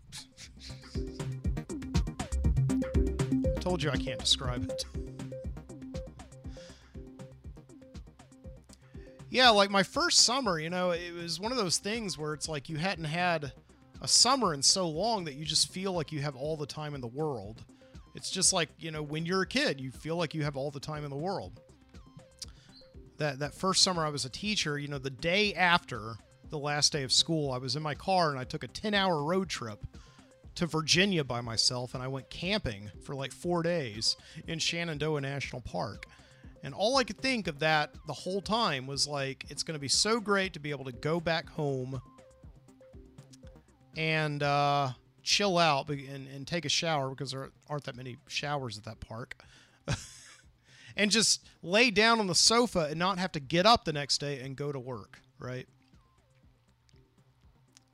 [3.56, 4.84] I told you i can't describe it.
[9.30, 12.48] Yeah, like my first summer, you know, it was one of those things where it's
[12.48, 13.52] like you hadn't had
[14.00, 16.94] a summer in so long that you just feel like you have all the time
[16.94, 17.62] in the world.
[18.14, 20.70] It's just like, you know, when you're a kid, you feel like you have all
[20.70, 21.60] the time in the world.
[23.18, 26.14] That that first summer I was a teacher, you know, the day after
[26.50, 29.22] the last day of school, I was in my car and I took a 10-hour
[29.24, 29.84] road trip
[30.56, 35.62] to Virginia by myself and I went camping for like 4 days in Shenandoah National
[35.62, 36.06] Park.
[36.62, 39.80] And all I could think of that the whole time was like, it's going to
[39.80, 42.00] be so great to be able to go back home
[43.96, 44.90] and uh,
[45.22, 49.00] chill out and, and take a shower because there aren't that many showers at that
[49.00, 49.36] park.
[50.96, 54.18] and just lay down on the sofa and not have to get up the next
[54.18, 55.68] day and go to work, right?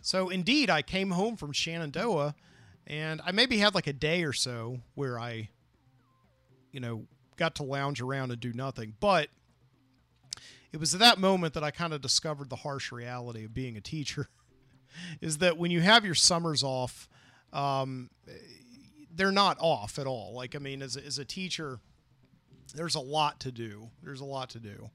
[0.04, 2.34] So, indeed, I came home from Shenandoah
[2.86, 5.48] and I maybe had like a day or so where I,
[6.72, 7.06] you know,
[7.38, 8.96] got to lounge around and do nothing.
[9.00, 9.30] But
[10.72, 13.78] it was at that moment that I kind of discovered the harsh reality of being
[13.78, 14.28] a teacher
[15.22, 17.08] is that when you have your summers off,
[17.54, 18.10] um,
[19.10, 20.34] they're not off at all.
[20.34, 21.78] Like, I mean, as a, as a teacher,
[22.74, 23.88] there's a lot to do.
[24.02, 24.90] There's a lot to do.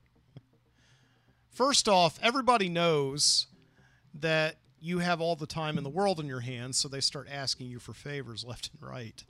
[1.50, 3.48] First off, everybody knows
[4.13, 7.28] that you have all the time in the world in your hands, so they start
[7.32, 9.24] asking you for favors left and right.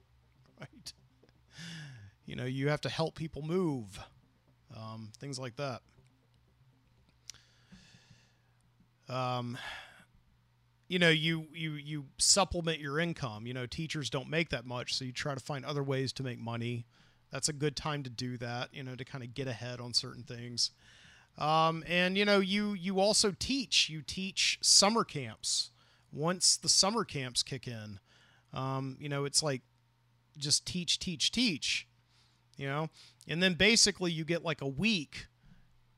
[0.59, 0.93] Right?
[2.29, 3.99] you know you have to help people move
[4.77, 5.81] um, things like that
[9.09, 9.57] um,
[10.87, 14.93] you know you you you supplement your income you know teachers don't make that much
[14.93, 16.85] so you try to find other ways to make money
[17.31, 19.91] that's a good time to do that you know to kind of get ahead on
[19.91, 20.69] certain things
[21.37, 25.71] um, and you know you you also teach you teach summer camps
[26.11, 27.99] once the summer camps kick in
[28.53, 29.61] um, you know it's like
[30.37, 31.87] just teach teach teach
[32.59, 32.89] you know?
[33.27, 35.27] And then basically you get like a week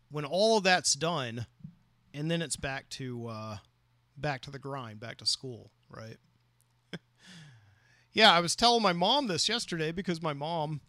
[0.10, 1.48] when all of that's done
[2.14, 3.58] and then it's back to uh
[4.16, 6.18] back to the grind, back to school, right?
[8.14, 10.82] yeah, I was telling my mom this yesterday because my mom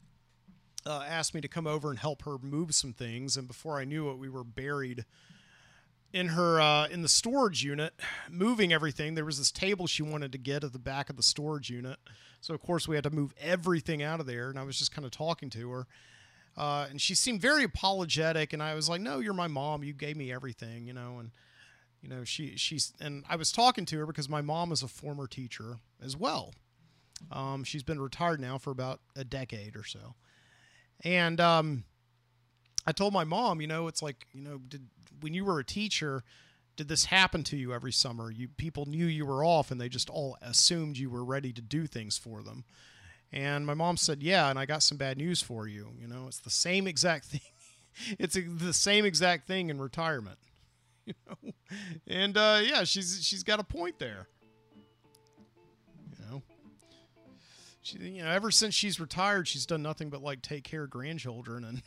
[0.87, 3.85] uh, asked me to come over and help her move some things, and before I
[3.85, 5.05] knew it, we were buried
[6.12, 7.95] in her uh, in the storage unit,
[8.31, 9.14] moving everything.
[9.14, 11.99] There was this table she wanted to get at the back of the storage unit,
[12.40, 14.51] so of course we had to move everything out of there.
[14.51, 15.87] And I was just kind of talking to her,
[16.57, 18.53] uh, and she seemed very apologetic.
[18.53, 19.85] And I was like, "No, you're my mom.
[19.85, 21.31] You gave me everything, you know." And
[22.03, 24.88] you know, she she's and I was talking to her because my mom is a
[24.88, 26.53] former teacher as well.
[27.31, 30.16] Um, she's been retired now for about a decade or so,
[31.04, 31.84] and um,
[32.86, 34.88] I told my mom, you know, it's like, you know, did
[35.20, 36.24] when you were a teacher,
[36.76, 38.30] did this happen to you every summer?
[38.30, 41.62] You people knew you were off and they just all assumed you were ready to
[41.62, 42.64] do things for them.
[43.32, 45.92] And my mom said, "Yeah, and I got some bad news for you.
[45.98, 47.40] You know, it's the same exact thing.
[48.18, 50.38] it's a, the same exact thing in retirement."
[51.04, 51.52] You know,
[52.06, 54.28] and uh, yeah, she's she's got a point there.
[57.83, 60.90] She you know ever since she's retired, she's done nothing but like take care of
[60.90, 61.83] grandchildren and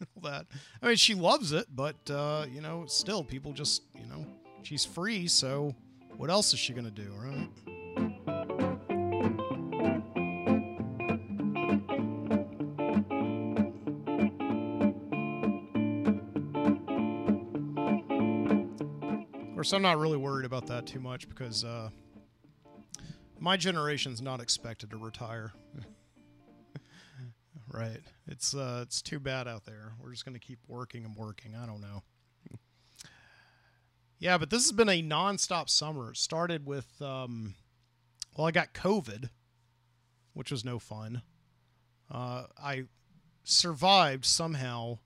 [0.16, 0.46] all that.
[0.82, 4.26] I mean, she loves it, but uh, you know, still people just you know
[4.62, 5.74] she's free, so
[6.16, 7.48] what else is she to do, right?
[19.48, 21.90] Of course, I'm not really worried about that too much because uh,
[23.38, 25.52] my generation's not expected to retire.
[27.68, 28.00] right?
[28.26, 29.92] It's uh, it's too bad out there.
[30.00, 31.54] We're just going to keep working and working.
[31.54, 32.02] I don't know.
[34.18, 36.10] yeah, but this has been a nonstop summer.
[36.10, 37.54] It started with, um,
[38.36, 39.30] well, I got COVID,
[40.34, 41.22] which was no fun.
[42.10, 42.84] Uh, I
[43.44, 44.98] survived somehow.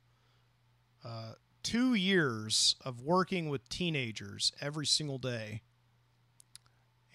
[1.02, 5.62] Uh, two years of working with teenagers every single day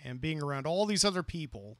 [0.05, 1.77] and being around all these other people.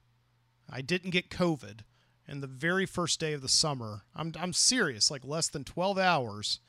[0.70, 1.82] I didn't get COVID.
[2.28, 6.00] And the very first day of the summer, I'm, I'm serious, like less than 12
[6.00, 6.60] hours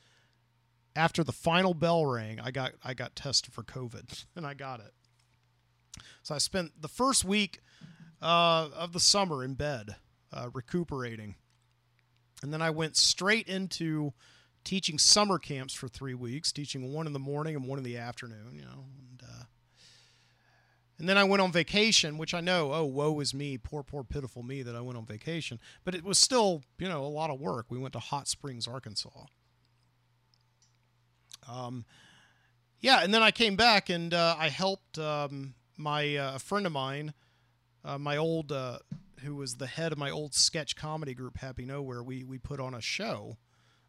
[0.97, 4.79] after the final bell rang, I got I got tested for COVID and I got
[4.79, 4.93] it.
[6.23, 7.61] So I spent the first week
[8.21, 9.95] uh, of the summer in bed,
[10.33, 11.35] uh, recuperating,
[12.41, 14.13] and then I went straight into
[14.63, 17.97] teaching summer camps for three weeks, teaching one in the morning and one in the
[17.97, 18.53] afternoon.
[18.53, 19.43] You know, and uh,
[20.99, 24.03] and then I went on vacation, which I know, oh, woe is me, poor, poor,
[24.03, 25.59] pitiful me that I went on vacation.
[25.83, 27.67] But it was still, you know, a lot of work.
[27.69, 29.25] We went to Hot Springs, Arkansas.
[31.47, 31.85] Um,
[32.79, 36.65] yeah, and then I came back and uh, I helped um, my uh, a friend
[36.65, 37.13] of mine,
[37.85, 38.79] uh, my old, uh,
[39.23, 42.01] who was the head of my old sketch comedy group, Happy Nowhere.
[42.01, 43.37] We we put on a show,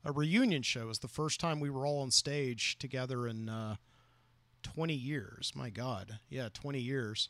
[0.04, 0.82] a reunion show.
[0.82, 3.50] It was the first time we were all on stage together and
[4.62, 5.52] 20 years.
[5.54, 7.28] My God, yeah, 20 years,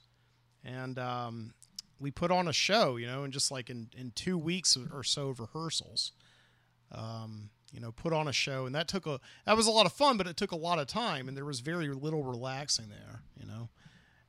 [0.65, 1.55] and um,
[1.99, 5.03] we put on a show, you know, and just like in in two weeks or
[5.03, 6.13] so of rehearsals.
[6.91, 9.87] Um, you know, put on a show, and that took a that was a lot
[9.87, 12.89] of fun, but it took a lot of time, and there was very little relaxing
[12.89, 13.69] there, you know.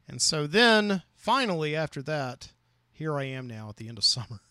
[0.07, 2.51] And so then, finally, after that,
[2.91, 4.41] here I am now at the end of summer.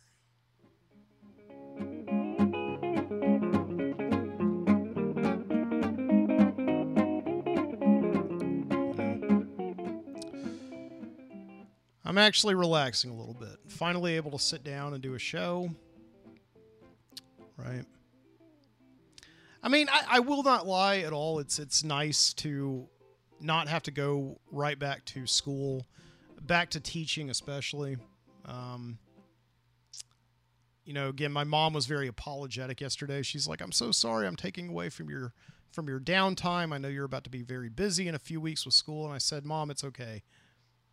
[12.08, 13.58] I'm actually relaxing a little bit.
[13.68, 15.68] Finally able to sit down and do a show.
[17.58, 17.84] Right.
[19.62, 21.38] I mean, I, I will not lie at all.
[21.38, 22.88] It's it's nice to
[23.40, 25.86] not have to go right back to school,
[26.40, 27.98] back to teaching, especially.
[28.46, 28.98] Um,
[30.86, 33.20] you know, again, my mom was very apologetic yesterday.
[33.20, 34.26] She's like, "I'm so sorry.
[34.26, 35.34] I'm taking away from your
[35.72, 36.72] from your downtime.
[36.72, 39.12] I know you're about to be very busy in a few weeks with school." And
[39.12, 40.22] I said, "Mom, it's okay.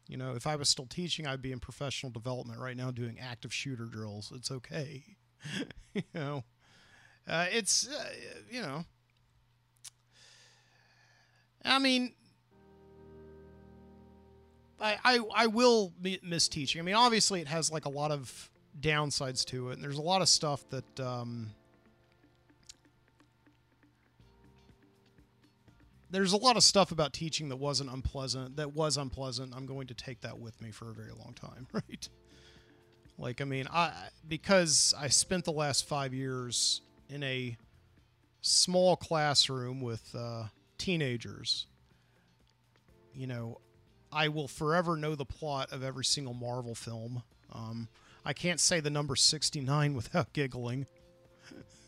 [0.08, 3.18] You know, if I was still teaching, I'd be in professional development right now doing
[3.20, 4.32] active shooter drills.
[4.36, 5.04] It's okay."
[5.94, 6.44] you know.
[7.28, 8.06] Uh, it's uh,
[8.52, 8.86] you know,
[11.64, 12.14] I mean,
[14.80, 15.92] I I, I will
[16.22, 16.80] miss teaching.
[16.80, 20.04] I mean, obviously, it has like a lot of downsides to it, and there's a
[20.04, 21.00] lot of stuff that.
[21.00, 21.52] Um,
[26.16, 28.56] there's a lot of stuff about teaching that wasn't unpleasant.
[28.56, 29.54] That was unpleasant.
[29.54, 32.08] I'm going to take that with me for a very long time, right?
[33.18, 33.92] Like, I mean, I
[34.28, 37.58] because I spent the last five years in a
[38.42, 40.46] small classroom with uh,
[40.78, 41.68] teenagers,
[43.14, 43.60] you know,
[44.12, 47.24] I will forever know the plot of every single Marvel film.
[47.52, 47.90] Um,
[48.24, 50.88] I can't say the number 69 without giggling.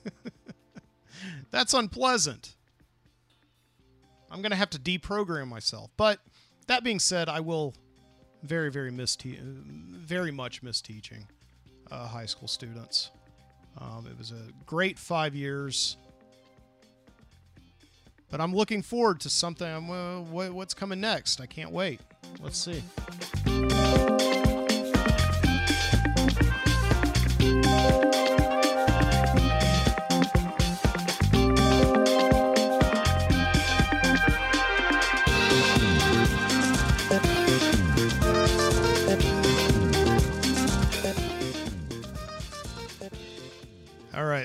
[1.51, 2.56] That's unpleasant.
[4.29, 5.89] I'm going to have to deprogram myself.
[5.97, 6.19] But
[6.67, 7.73] that being said, I will
[8.43, 11.27] very, very miss te- very much miss teaching
[11.91, 13.11] uh, high school students.
[13.79, 15.97] Um, it was a great five years.
[18.29, 19.67] But I'm looking forward to something.
[19.67, 20.19] Uh,
[20.51, 21.39] what's coming next?
[21.39, 22.01] I can't wait.
[22.41, 22.83] Let's see.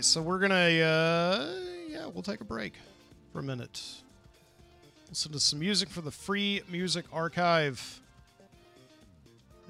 [0.03, 1.55] Right, so we're gonna, uh,
[1.89, 2.75] yeah, we'll take a break
[3.33, 3.81] for a minute.
[5.09, 8.01] Listen to some music for the Free Music Archive,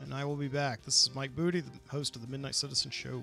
[0.00, 0.84] and I will be back.
[0.84, 3.22] This is Mike Boody, the host of the Midnight Citizen Show.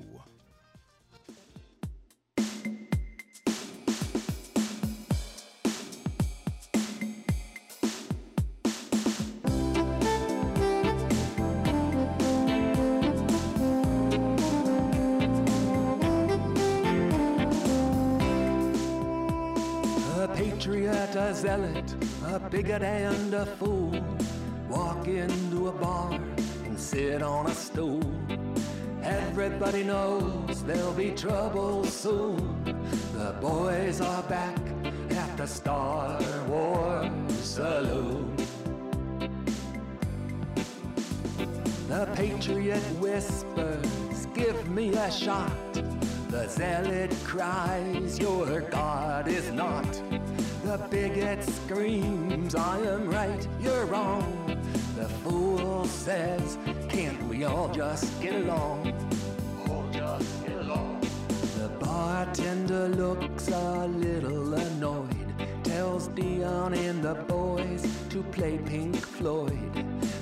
[21.33, 21.95] Zealot,
[22.25, 23.93] a bigot and a fool.
[24.69, 26.13] walk into a bar
[26.65, 28.01] and sit on a stool.
[29.03, 32.63] Everybody knows there'll be trouble soon.
[33.13, 34.59] The boys are back
[35.11, 37.11] at the Star Wars
[37.41, 38.35] Saloon.
[41.87, 45.73] The Patriot whispers, give me a shot.
[46.29, 50.01] The zealot cries, your God is not.
[50.69, 54.55] The bigot screams, I am right, you're wrong.
[54.95, 58.93] The fool says, can't we all just get along?
[59.67, 61.01] All just get along.
[61.57, 69.73] The bartender looks a little annoyed, tells Dion and the boys to play Pink Floyd.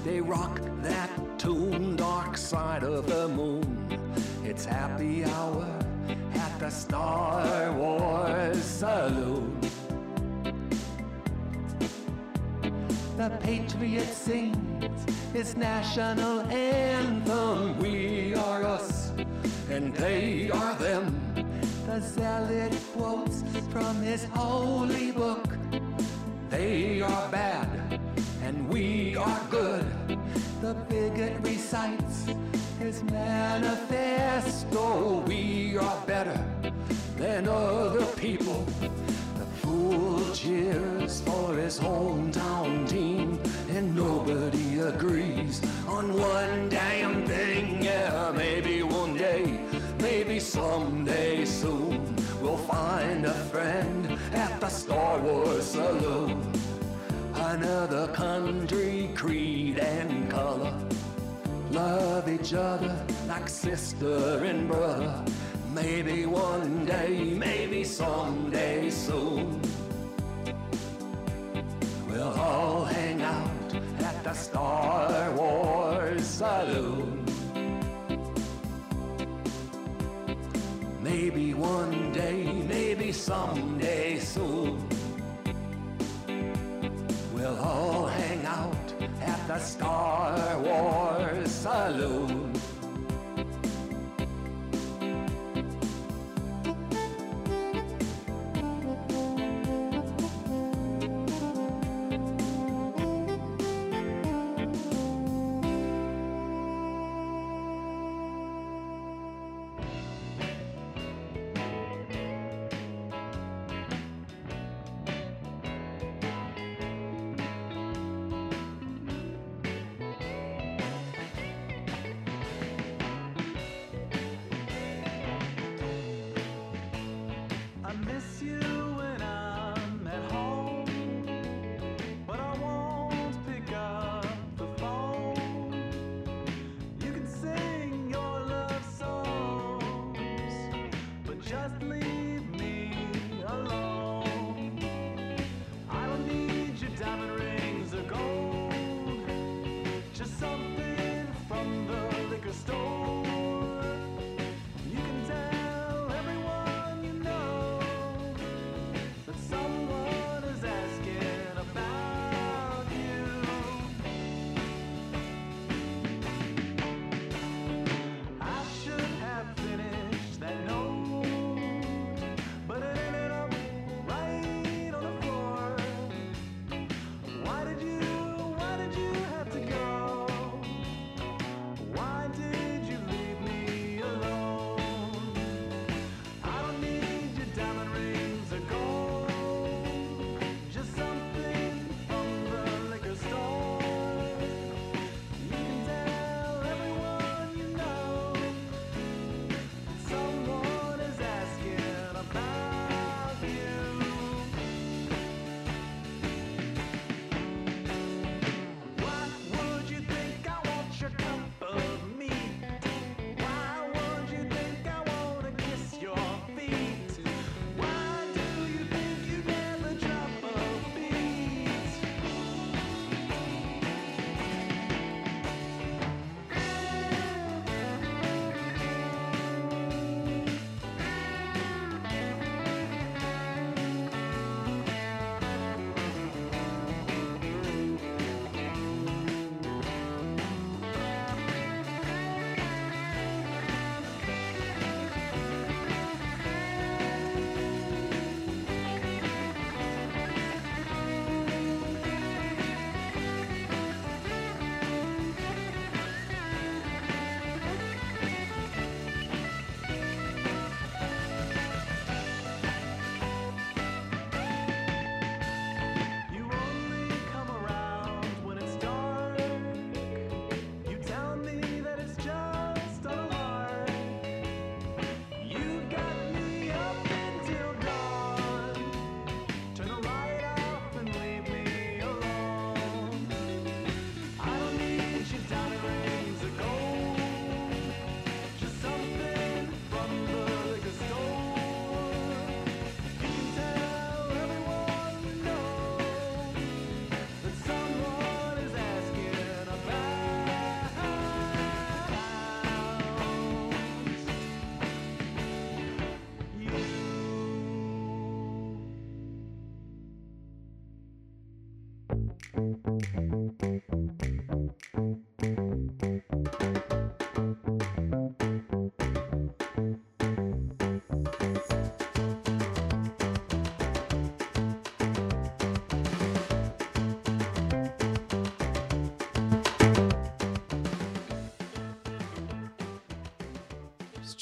[0.05, 3.99] They rock that tune, Dark Side of the Moon.
[4.45, 5.67] It's happy hour
[6.35, 9.59] at the Star Wars Saloon.
[13.17, 15.03] The Patriot sings
[15.33, 17.79] its national anthem.
[17.79, 19.11] We are us,
[19.71, 21.19] and they are them.
[21.87, 25.47] The zealot quotes from his holy book.
[26.51, 27.99] They are bad,
[28.43, 29.83] and we are good.
[30.61, 32.27] The bigot recites
[32.77, 34.53] his manifesto.
[35.25, 36.39] We are better
[37.17, 38.63] than other people.
[39.67, 43.37] Fool cheers for his hometown team,
[43.69, 47.83] and nobody agrees on one damn thing.
[47.83, 49.59] Yeah, maybe one day,
[49.99, 56.41] maybe someday soon, we'll find a friend at the Star Wars Saloon.
[57.33, 60.73] Another country, creed, and color.
[61.71, 62.95] Love each other
[63.27, 65.25] like sister and brother.
[65.83, 69.61] Maybe one day, maybe someday soon.
[72.09, 77.23] We'll all hang out at the Star Wars Saloon.
[80.99, 84.81] Maybe one day, maybe someday soon.
[87.35, 92.46] We'll all hang out at the Star Wars Saloon.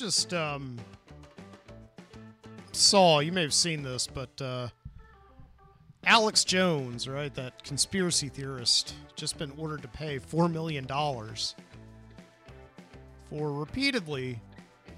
[0.06, 0.78] Just um
[2.72, 4.68] saw, you may have seen this, but uh
[6.06, 10.86] Alex Jones, right, that conspiracy theorist, just been ordered to pay $4 million
[13.28, 14.39] for repeatedly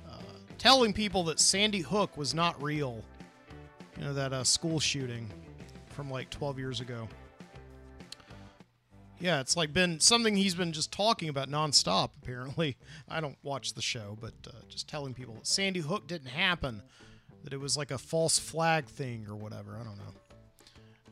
[0.10, 0.18] uh,
[0.58, 3.02] telling people that Sandy Hook was not real.
[3.98, 5.30] You know, that uh, school shooting
[5.88, 7.08] from like 12 years ago.
[9.20, 12.78] Yeah, it's like been something he's been just talking about nonstop, apparently.
[13.10, 16.84] I don't watch the show, but uh, just telling people that Sandy Hook didn't happen,
[17.44, 19.76] that it was like a false flag thing or whatever.
[19.80, 20.14] I don't know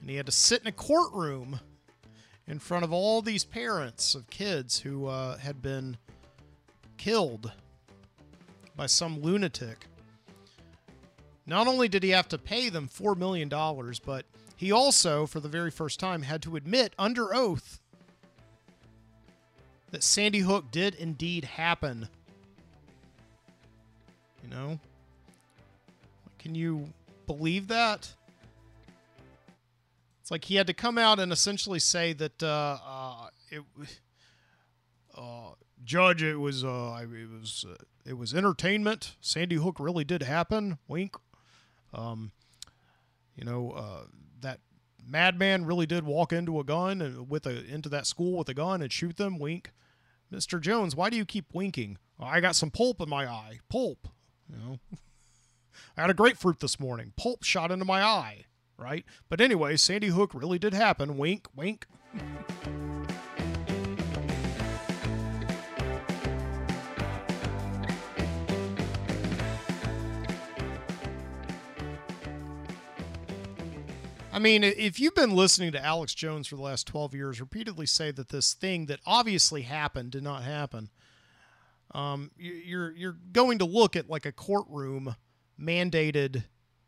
[0.05, 1.59] and he had to sit in a courtroom
[2.45, 5.97] in front of all these parents of kids who uh, had been
[6.97, 7.51] killed
[8.75, 9.87] by some lunatic.
[11.47, 13.49] Not only did he have to pay them $4 million,
[14.05, 17.79] but he also, for the very first time, had to admit under oath
[19.95, 22.09] that Sandy Hook did indeed happen.
[24.43, 24.77] You know?
[26.37, 26.89] Can you
[27.27, 28.13] believe that?
[30.19, 33.61] It's like he had to come out and essentially say that uh, uh, it,
[35.17, 35.51] uh,
[35.85, 37.75] Judge, it was uh, it was uh,
[38.05, 39.15] it was entertainment.
[39.21, 40.77] Sandy Hook really did happen.
[40.89, 41.15] Wink.
[41.93, 42.33] Um,
[43.37, 44.07] you know uh,
[44.41, 44.59] that
[45.07, 48.53] madman really did walk into a gun and with a into that school with a
[48.53, 49.39] gun and shoot them.
[49.39, 49.71] Wink.
[50.35, 50.59] Mr.
[50.59, 51.97] Jones, why do you keep winking?
[52.19, 53.59] I got some pulp in my eye.
[53.69, 54.07] Pulp.
[54.49, 54.79] You know.
[55.97, 57.13] I had a grapefruit this morning.
[57.15, 58.45] Pulp shot into my eye
[58.77, 59.05] right?
[59.29, 61.17] But anyway, Sandy Hook really did happen.
[61.17, 61.87] Wink, wink.
[74.35, 77.85] I mean, if you've been listening to Alex Jones for the last 12 years repeatedly
[77.85, 80.89] say that this thing that obviously happened did not happen,
[81.91, 85.15] um, you're you're going to look at like a courtroom
[85.57, 86.43] mandated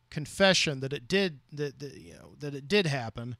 [0.09, 3.37] confession that it did that, that you know that it did happen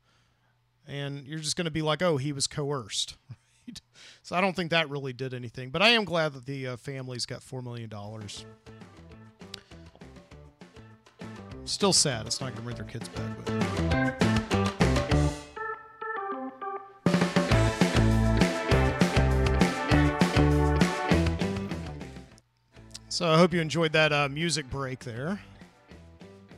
[0.88, 3.16] and you're just going to be like oh he was coerced
[3.68, 3.82] right?
[4.22, 6.78] so i don't think that really did anything but i am glad that the uh,
[6.78, 7.90] families got $4 million
[11.68, 14.18] still sad it's not going to bring their kids back but
[23.18, 25.42] So I hope you enjoyed that uh, music break there.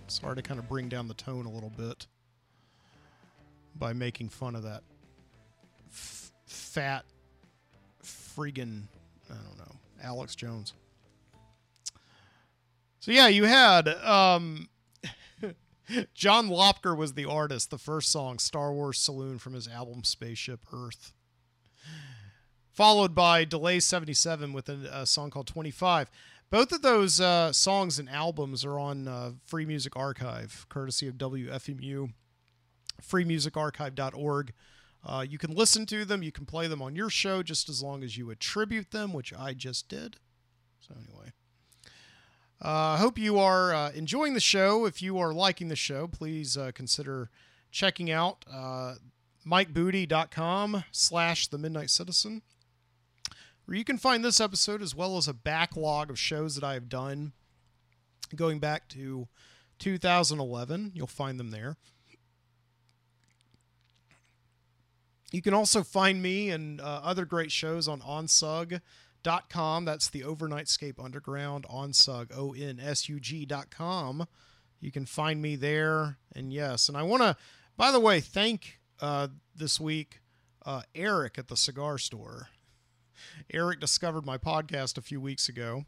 [0.07, 2.05] Sorry to kind of bring down the tone a little bit
[3.76, 4.82] by making fun of that
[5.89, 7.05] f- fat
[8.03, 8.84] friggin'
[9.30, 10.74] I don't know Alex Jones.
[12.99, 14.68] So yeah, you had um,
[16.14, 17.72] John Lopker was the artist.
[17.72, 21.14] The first song, Star Wars Saloon, from his album Spaceship Earth.
[22.72, 26.10] Followed by Delay 77 with a, a song called 25.
[26.50, 31.16] Both of those uh, songs and albums are on uh, Free Music Archive, courtesy of
[31.16, 32.14] WFMU,
[33.02, 34.54] freemusicarchive.org.
[35.06, 37.84] Uh, you can listen to them, you can play them on your show just as
[37.84, 40.18] long as you attribute them, which I just did.
[40.80, 41.32] So, anyway.
[42.62, 44.86] I uh, hope you are uh, enjoying the show.
[44.86, 47.30] If you are liking the show, please uh, consider
[47.72, 48.95] checking out uh,
[49.47, 52.41] mikeboody.com slash the Midnight Citizen
[53.70, 56.74] where you can find this episode as well as a backlog of shows that I
[56.74, 57.34] have done
[58.36, 59.28] going back to
[59.78, 60.93] 2011.
[60.95, 61.78] You'll find them there.
[65.32, 68.82] You can also find me and uh, other great shows on onsug.com.
[69.24, 74.28] That's the Overnightscape Underground, on Sug, O N S U G.com.
[74.80, 76.17] You can find me there.
[76.36, 77.36] And yes, and I want to,
[77.78, 80.20] by the way, thank uh, this week
[80.65, 82.49] uh, Eric at the cigar store.
[83.51, 85.86] Eric discovered my podcast a few weeks ago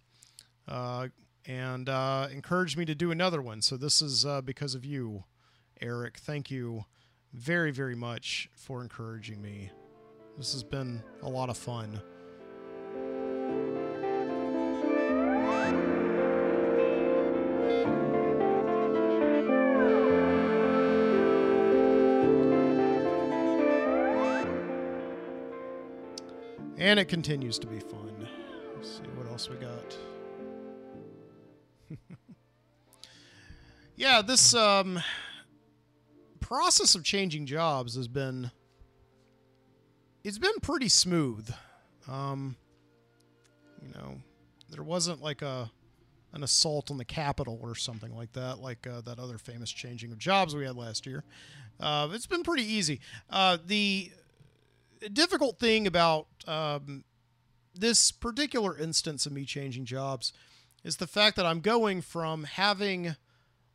[0.68, 1.08] uh,
[1.46, 3.62] and uh, encouraged me to do another one.
[3.62, 5.24] So this is uh, because of you,
[5.80, 6.18] Eric.
[6.18, 6.86] Thank you
[7.34, 9.72] very, very much for encouraging me.
[10.38, 12.02] This has been a lot of fun.
[26.82, 28.28] And it continues to be fun.
[28.76, 29.98] Let's see what else we got.
[33.96, 35.00] yeah, this um,
[36.40, 38.50] process of changing jobs has been
[40.24, 41.54] it's been pretty smooth.
[42.08, 42.56] Um,
[43.84, 44.18] you know,
[44.72, 45.70] there wasn't like a
[46.34, 50.12] an assault on the Capitol or something like that, like uh, that other famous changing
[50.12, 51.24] of jobs we had last year.
[51.80, 53.02] Uh, it's been pretty easy.
[53.30, 54.12] Uh, the
[55.10, 57.04] difficult thing about um,
[57.74, 60.34] this particular instance of me changing jobs
[60.84, 63.16] is the fact that I'm going from having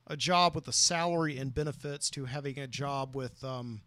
[0.06, 3.82] a job with a salary and benefits to having a job with um,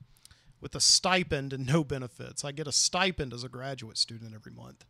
[0.62, 2.44] with a stipend and no benefits.
[2.44, 4.86] I get a stipend as a graduate student every month.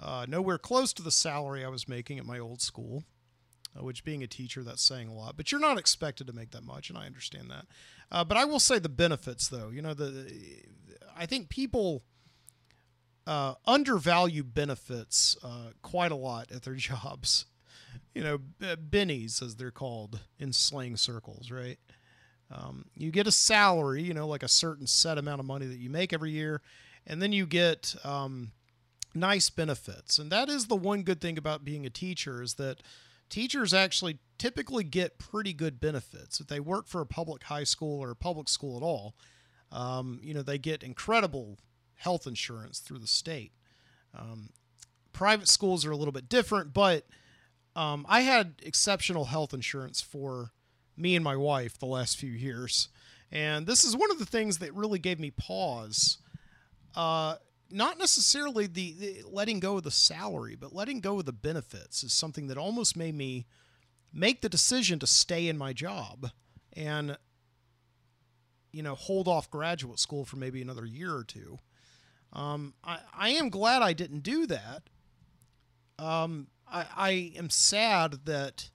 [0.00, 3.02] Uh, nowhere close to the salary I was making at my old school,
[3.82, 5.36] which being a teacher, that's saying a lot.
[5.36, 7.66] But you're not expected to make that much, and I understand that.
[8.10, 9.70] Uh, but I will say the benefits, though.
[9.70, 10.32] You know, the
[11.16, 12.02] I think people
[13.26, 17.46] uh, undervalue benefits uh, quite a lot at their jobs.
[18.14, 21.78] You know, bennies as they're called in slang circles, right?
[22.50, 25.78] Um, you get a salary, you know, like a certain set amount of money that
[25.78, 26.62] you make every year,
[27.06, 28.52] and then you get um,
[29.14, 30.18] nice benefits.
[30.18, 32.82] And that is the one good thing about being a teacher is that
[33.28, 36.40] teachers actually typically get pretty good benefits.
[36.40, 39.14] If they work for a public high school or a public school at all,
[39.70, 41.58] um, you know, they get incredible
[41.96, 43.52] health insurance through the state.
[44.16, 44.50] Um,
[45.12, 47.06] private schools are a little bit different, but
[47.76, 50.52] um, I had exceptional health insurance for
[50.96, 52.88] me and my wife the last few years.
[53.30, 56.18] And this is one of the things that really gave me pause.
[56.96, 57.36] Uh,
[57.70, 62.02] not necessarily the, the, letting go of the salary, but letting go of the benefits
[62.02, 63.46] is something that almost made me
[64.12, 66.30] make the decision to stay in my job
[66.72, 67.18] and
[68.72, 71.58] you know hold off graduate school for maybe another year or two.
[72.32, 74.82] Um, I, I am glad I didn't do that.
[75.98, 78.70] Um, I, I am sad that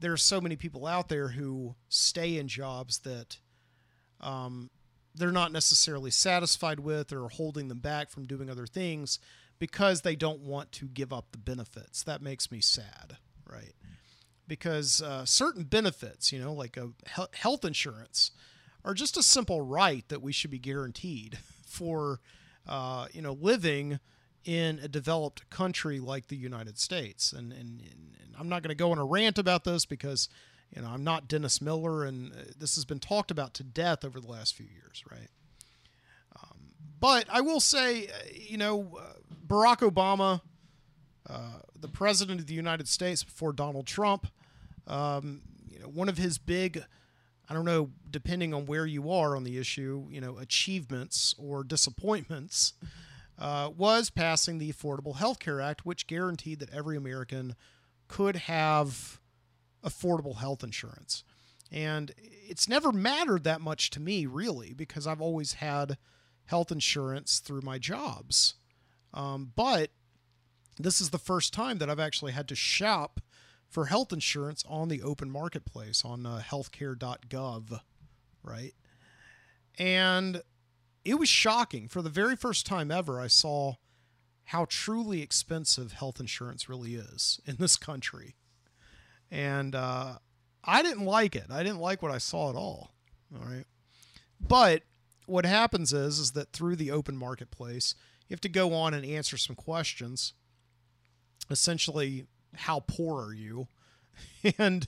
[0.00, 3.38] there are so many people out there who stay in jobs that
[4.20, 4.70] um,
[5.14, 9.18] they're not necessarily satisfied with or holding them back from doing other things
[9.58, 12.02] because they don't want to give up the benefits.
[12.02, 13.16] That makes me sad,
[13.48, 13.74] right?
[14.48, 16.90] Because uh, certain benefits, you know, like a
[17.32, 18.32] health insurance,
[18.84, 22.20] are just a simple right that we should be guaranteed for,
[22.68, 24.00] uh, you know, living
[24.44, 27.32] in a developed country like the United States.
[27.32, 30.28] And, and, and I'm not going to go on a rant about this because
[30.74, 34.04] you know, I'm not Dennis Miller, and uh, this has been talked about to death
[34.04, 35.28] over the last few years, right?
[36.36, 36.58] Um,
[37.00, 39.12] but I will say, uh, you know, uh,
[39.46, 40.40] Barack Obama,
[41.28, 44.26] uh, the president of the United States before Donald Trump,
[44.86, 46.82] um, you know, one of his big,
[47.48, 51.62] I don't know, depending on where you are on the issue, you know, achievements or
[51.62, 52.72] disappointments,
[53.38, 57.54] uh, was passing the Affordable Health Care Act, which guaranteed that every American
[58.08, 59.20] could have
[59.84, 61.24] affordable health insurance.
[61.70, 65.98] And it's never mattered that much to me, really, because I've always had
[66.46, 68.54] health insurance through my jobs.
[69.12, 69.90] Um, but
[70.78, 73.20] this is the first time that I've actually had to shop
[73.68, 77.80] for health insurance on the open marketplace on uh, healthcare.gov,
[78.42, 78.74] right?
[79.78, 80.42] And
[81.04, 81.88] it was shocking.
[81.88, 83.74] For the very first time ever, I saw
[84.44, 88.36] how truly expensive health insurance really is in this country
[89.34, 90.14] and uh,
[90.62, 91.46] I didn't like it.
[91.50, 92.94] I didn't like what I saw at all.
[93.34, 93.64] All right,
[94.40, 94.82] but
[95.26, 97.96] what happens is is that through the open marketplace,
[98.28, 100.34] you have to go on and answer some questions.
[101.50, 103.66] Essentially, how poor are you?
[104.58, 104.86] and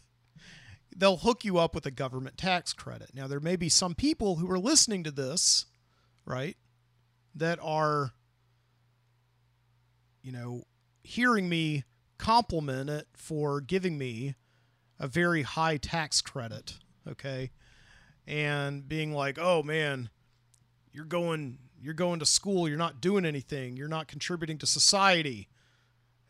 [0.95, 3.11] they'll hook you up with a government tax credit.
[3.13, 5.67] Now, there may be some people who are listening to this,
[6.25, 6.57] right,
[7.35, 8.13] that are,
[10.23, 10.63] you know,
[11.03, 11.85] hearing me
[12.19, 14.35] compliment it for giving me
[14.99, 17.51] a very high tax credit, okay?
[18.27, 20.11] And being like, "Oh man,
[20.93, 25.49] you're going you're going to school, you're not doing anything, you're not contributing to society,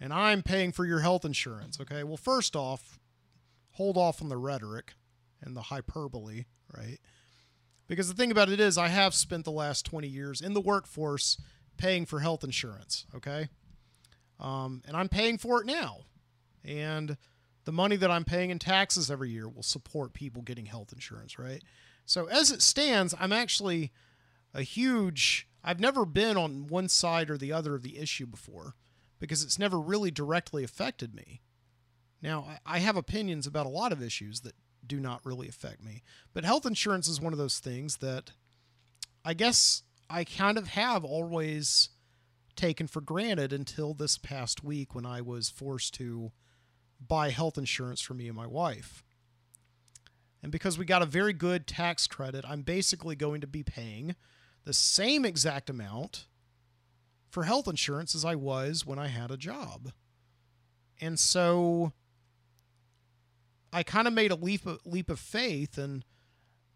[0.00, 2.02] and I'm paying for your health insurance." Okay?
[2.04, 2.98] Well, first off,
[3.72, 4.94] hold off on the rhetoric
[5.40, 6.44] and the hyperbole,
[6.76, 6.98] right?
[7.86, 10.60] Because the thing about it is I have spent the last 20 years in the
[10.60, 11.40] workforce
[11.76, 13.48] paying for health insurance, okay?
[14.38, 16.00] Um, and I'm paying for it now.
[16.64, 17.16] And
[17.64, 21.38] the money that I'm paying in taxes every year will support people getting health insurance,
[21.38, 21.62] right?
[22.04, 23.92] So as it stands, I'm actually
[24.54, 28.74] a huge, I've never been on one side or the other of the issue before
[29.18, 31.40] because it's never really directly affected me.
[32.22, 34.54] Now, I have opinions about a lot of issues that
[34.86, 38.32] do not really affect me, but health insurance is one of those things that
[39.24, 41.88] I guess I kind of have always
[42.56, 46.32] taken for granted until this past week when I was forced to
[47.00, 49.04] buy health insurance for me and my wife.
[50.42, 54.14] And because we got a very good tax credit, I'm basically going to be paying
[54.64, 56.26] the same exact amount
[57.28, 59.92] for health insurance as I was when I had a job.
[61.00, 61.92] And so
[63.72, 66.04] I kind of made a leap of, leap of faith and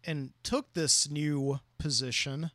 [0.03, 2.51] and took this new position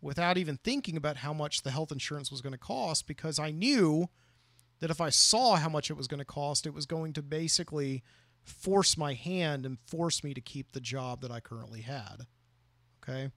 [0.00, 3.50] without even thinking about how much the health insurance was going to cost because I
[3.50, 4.08] knew
[4.80, 7.22] that if I saw how much it was going to cost, it was going to
[7.22, 8.02] basically
[8.44, 12.26] force my hand and force me to keep the job that I currently had.
[13.02, 13.30] Okay.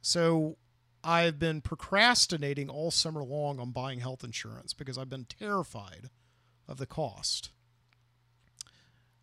[0.00, 0.56] So
[1.02, 6.10] I've been procrastinating all summer long on buying health insurance because I've been terrified
[6.68, 7.50] of the cost.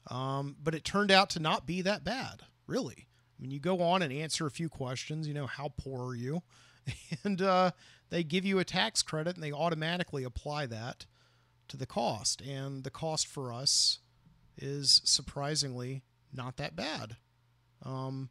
[0.10, 3.07] Um, but it turned out to not be that bad, really.
[3.38, 6.16] I mean, you go on and answer a few questions, you know, how poor are
[6.16, 6.44] you?
[7.26, 7.72] And uh,
[8.10, 11.06] they give you a tax credit and they automatically apply that
[11.68, 12.42] to the cost.
[12.42, 14.00] And the cost for us
[14.58, 17.18] is surprisingly not that bad.
[17.84, 18.30] Um,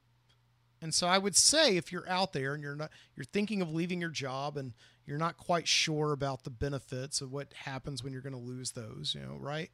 [0.83, 3.73] and so I would say if you're out there and you're not you're thinking of
[3.73, 4.73] leaving your job and
[5.07, 8.73] you're not quite sure about the benefits of what happens when you're going to lose
[8.73, 9.71] those, you know, right?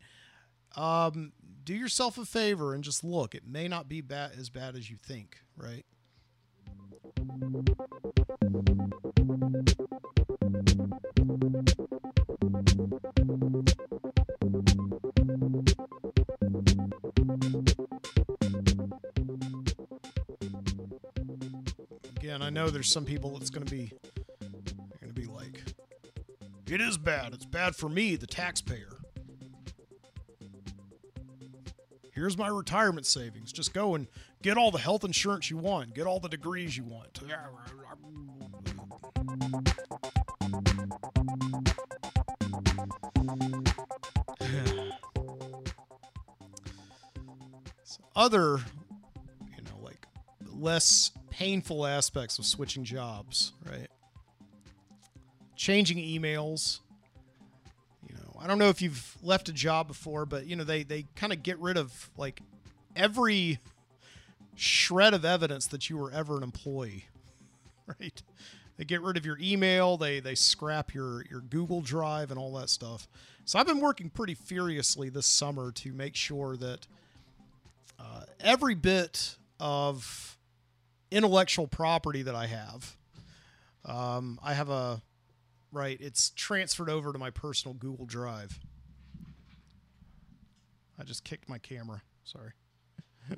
[0.76, 1.32] Um,
[1.64, 3.34] do yourself a favor and just look.
[3.34, 5.84] It may not be bad as bad as you think, right?
[22.16, 23.92] Again, I know there's some people that's going to be
[25.00, 25.62] going to be like,
[26.68, 27.34] it is bad.
[27.34, 29.01] It's bad for me, the taxpayer.
[32.22, 33.50] Here's my retirement savings.
[33.50, 34.06] Just go and
[34.42, 37.18] get all the health insurance you want, get all the degrees you want.
[48.14, 48.58] Other,
[49.56, 50.06] you know, like
[50.54, 53.88] less painful aspects of switching jobs, right?
[55.56, 56.78] Changing emails.
[58.42, 61.32] I don't know if you've left a job before, but you know, they they kind
[61.32, 62.40] of get rid of like
[62.96, 63.60] every
[64.56, 67.06] shred of evidence that you were ever an employee.
[68.00, 68.22] Right?
[68.76, 72.52] They get rid of your email, they they scrap your your Google Drive and all
[72.54, 73.08] that stuff.
[73.44, 76.86] So I've been working pretty furiously this summer to make sure that
[77.98, 80.38] uh, every bit of
[81.10, 82.96] intellectual property that I have.
[83.84, 85.02] Um, I have a
[85.72, 85.96] right.
[86.00, 88.60] It's transferred over to my personal Google Drive.
[90.98, 92.02] I just kicked my camera.
[92.22, 92.52] Sorry.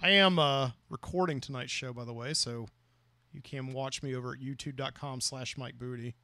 [0.00, 2.68] I am uh, recording tonight's show, by the way, so
[3.32, 6.14] you can watch me over at youtube.com slash Mike Boody.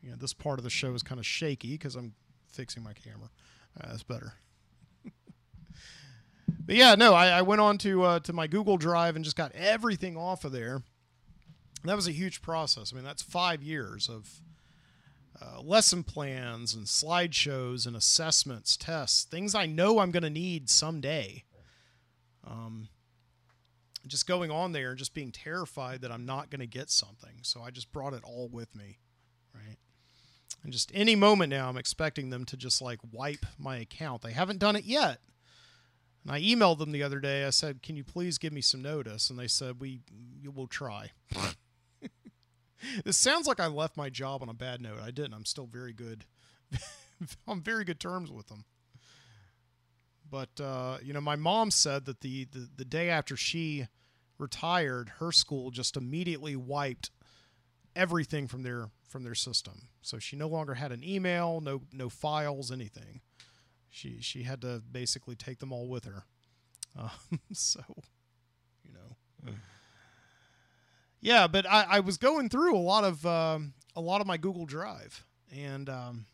[0.00, 2.14] You know, this part of the show is kind of shaky because I'm
[2.48, 3.30] fixing my camera.
[3.78, 4.34] Uh, that's better.
[6.64, 9.36] but yeah, no, I, I went on to uh, to my Google Drive and just
[9.36, 10.82] got everything off of there.
[11.84, 12.92] That was a huge process.
[12.92, 14.40] I mean, that's five years of
[15.40, 20.70] uh, lesson plans and slideshows and assessments, tests, things I know I'm going to need
[20.70, 21.44] someday.
[22.46, 22.88] Um,
[24.06, 27.38] just going on there and just being terrified that I'm not going to get something.
[27.42, 28.98] So I just brought it all with me,
[29.54, 29.76] right?
[30.62, 34.22] And just any moment now, I'm expecting them to just like wipe my account.
[34.22, 35.18] They haven't done it yet.
[36.22, 37.44] And I emailed them the other day.
[37.44, 40.00] I said, "Can you please give me some notice?" And they said, "We
[40.44, 41.12] will try."
[43.04, 44.98] this sounds like I left my job on a bad note.
[45.02, 45.34] I didn't.
[45.34, 46.24] I'm still very good.
[47.48, 48.64] on very good terms with them.
[50.28, 53.86] But uh, you know, my mom said that the, the the day after she
[54.38, 57.10] retired, her school just immediately wiped
[57.94, 59.88] everything from their from their system.
[60.02, 63.20] So she no longer had an email, no no files, anything.
[63.88, 66.24] She she had to basically take them all with her.
[66.98, 67.82] Um, so,
[68.82, 69.52] you know.
[71.20, 74.36] Yeah, but I, I was going through a lot of um, a lot of my
[74.36, 76.26] Google Drive and um,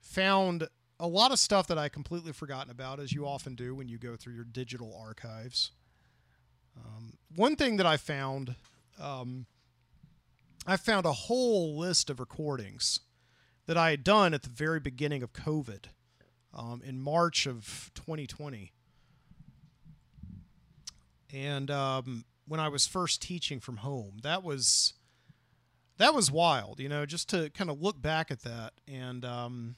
[0.00, 0.68] found
[0.98, 3.98] a lot of stuff that I completely forgotten about, as you often do when you
[3.98, 5.72] go through your digital archives.
[6.76, 8.54] Um, one thing that I found,
[9.00, 9.46] um,
[10.66, 13.00] I found a whole list of recordings
[13.66, 15.86] that I had done at the very beginning of COVID
[16.54, 18.72] um, in March of 2020.
[21.32, 24.92] And um, when I was first teaching from home, that was
[25.96, 29.76] that was wild, you know, just to kind of look back at that and um,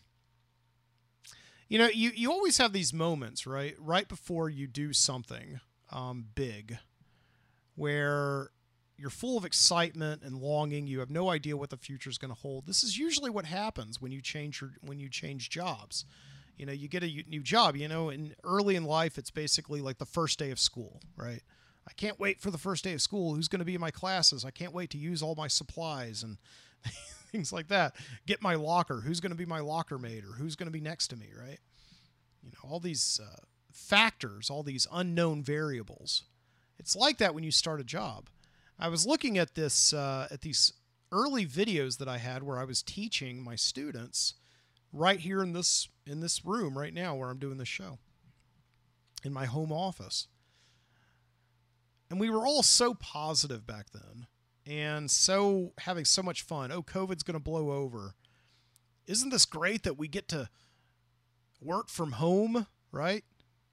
[1.68, 3.77] you know, you, you always have these moments, right?
[3.79, 5.61] Right before you do something
[5.93, 6.79] um, big
[7.77, 8.51] where
[8.97, 10.89] you're full of excitement and longing.
[10.89, 12.66] You have no idea what the future is going to hold.
[12.66, 16.07] This is usually what happens when you change your, when you change jobs.
[16.57, 19.81] You know, you get a new job, you know, and early in life, it's basically
[19.81, 21.43] like the first day of school, right?
[21.87, 23.35] I can't wait for the first day of school.
[23.35, 24.45] Who's going to be in my classes?
[24.45, 26.39] I can't wait to use all my supplies and
[27.32, 27.95] things like that.
[28.26, 29.01] Get my locker.
[29.01, 31.28] Who's going to be my locker mate or who's going to be next to me,
[31.39, 31.59] right?
[32.43, 33.37] You know, all these uh,
[33.72, 36.24] factors, all these unknown variables.
[36.78, 38.28] It's like that when you start a job.
[38.78, 40.72] I was looking at this uh, at these
[41.12, 44.35] early videos that I had where I was teaching my students
[44.93, 47.99] right here in this in this room right now where I'm doing the show
[49.24, 50.28] in my home office.
[52.11, 54.26] And we were all so positive back then
[54.66, 56.72] and so having so much fun.
[56.72, 58.14] Oh, COVID's going to blow over.
[59.07, 60.48] Isn't this great that we get to
[61.61, 63.24] work from home, right?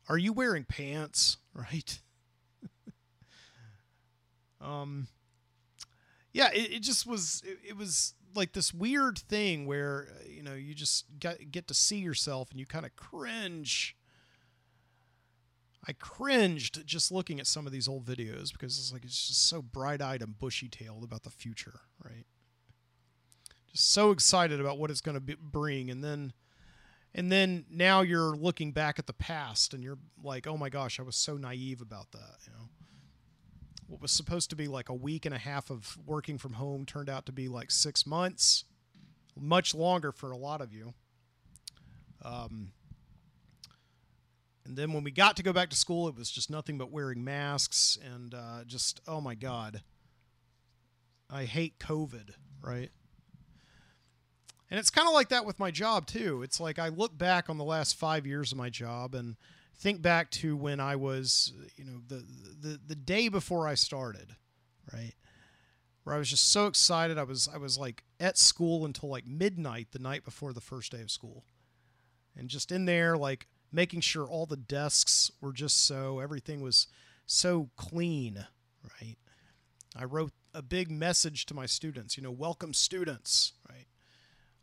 [0.09, 1.99] Are you wearing pants, right?
[4.59, 5.07] um
[6.33, 10.43] yeah, it, it just was it, it was like this weird thing where uh, you
[10.43, 13.95] know you just get get to see yourself and you kind of cringe.
[15.87, 19.47] I cringed just looking at some of these old videos because it's like it's just
[19.47, 22.25] so bright-eyed and bushy-tailed about the future, right?
[23.71, 26.33] Just so excited about what it's going to bring, and then
[27.13, 30.99] and then now you're looking back at the past and you're like, oh my gosh,
[30.99, 32.69] I was so naive about that, you know
[33.91, 36.85] what was supposed to be like a week and a half of working from home
[36.85, 38.63] turned out to be like six months,
[39.37, 40.93] much longer for a lot of you.
[42.23, 42.71] Um,
[44.65, 46.91] and then when we got to go back to school, it was just nothing but
[46.91, 49.81] wearing masks and uh, just, oh my God.
[51.29, 52.31] I hate COVID,
[52.61, 52.91] right?
[54.69, 56.43] And it's kind of like that with my job, too.
[56.43, 59.35] It's like I look back on the last five years of my job and
[59.77, 62.23] think back to when I was, you know, the
[62.61, 64.35] the the day before I started,
[64.93, 65.13] right?
[66.03, 67.17] Where I was just so excited.
[67.17, 70.91] I was I was like at school until like midnight the night before the first
[70.91, 71.43] day of school.
[72.37, 76.87] And just in there like making sure all the desks were just so everything was
[77.25, 78.45] so clean,
[79.01, 79.17] right?
[79.95, 83.87] I wrote a big message to my students, you know, welcome students, right?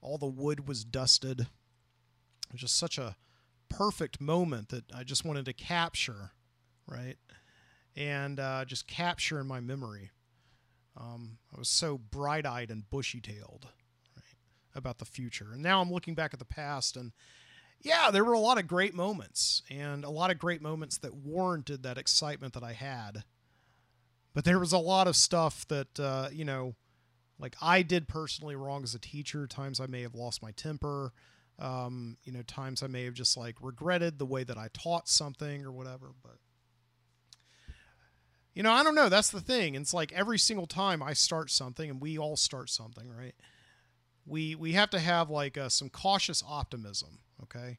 [0.01, 1.41] All the wood was dusted.
[1.41, 3.17] It was just such a
[3.69, 6.33] perfect moment that I just wanted to capture,
[6.87, 7.17] right?
[7.97, 10.11] And uh, just capture in my memory.
[10.97, 13.69] Um, I was so bright eyed and bushy tailed
[14.17, 14.37] right,
[14.75, 15.49] about the future.
[15.53, 17.13] And now I'm looking back at the past, and
[17.81, 21.15] yeah, there were a lot of great moments and a lot of great moments that
[21.15, 23.25] warranted that excitement that I had.
[24.35, 26.75] But there was a lot of stuff that, uh, you know,
[27.39, 29.47] like I did personally wrong as a teacher.
[29.47, 31.13] Times I may have lost my temper.
[31.59, 35.09] Um, you know, times I may have just like regretted the way that I taught
[35.09, 36.37] something or whatever, but
[38.55, 39.09] you know, I don't know.
[39.09, 39.77] That's the thing.
[39.77, 43.37] It's like every single time I start something, and we all start something, right?
[44.27, 47.21] We we have to have like uh, some cautious optimism.
[47.43, 47.79] Okay,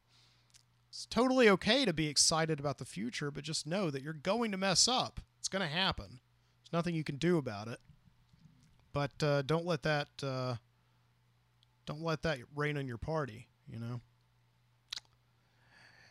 [0.88, 4.50] it's totally okay to be excited about the future, but just know that you're going
[4.52, 5.20] to mess up.
[5.38, 6.20] It's going to happen.
[6.62, 7.80] There's nothing you can do about it.
[8.92, 10.56] But uh, don't let that uh,
[11.86, 14.00] don't let that rain on your party you know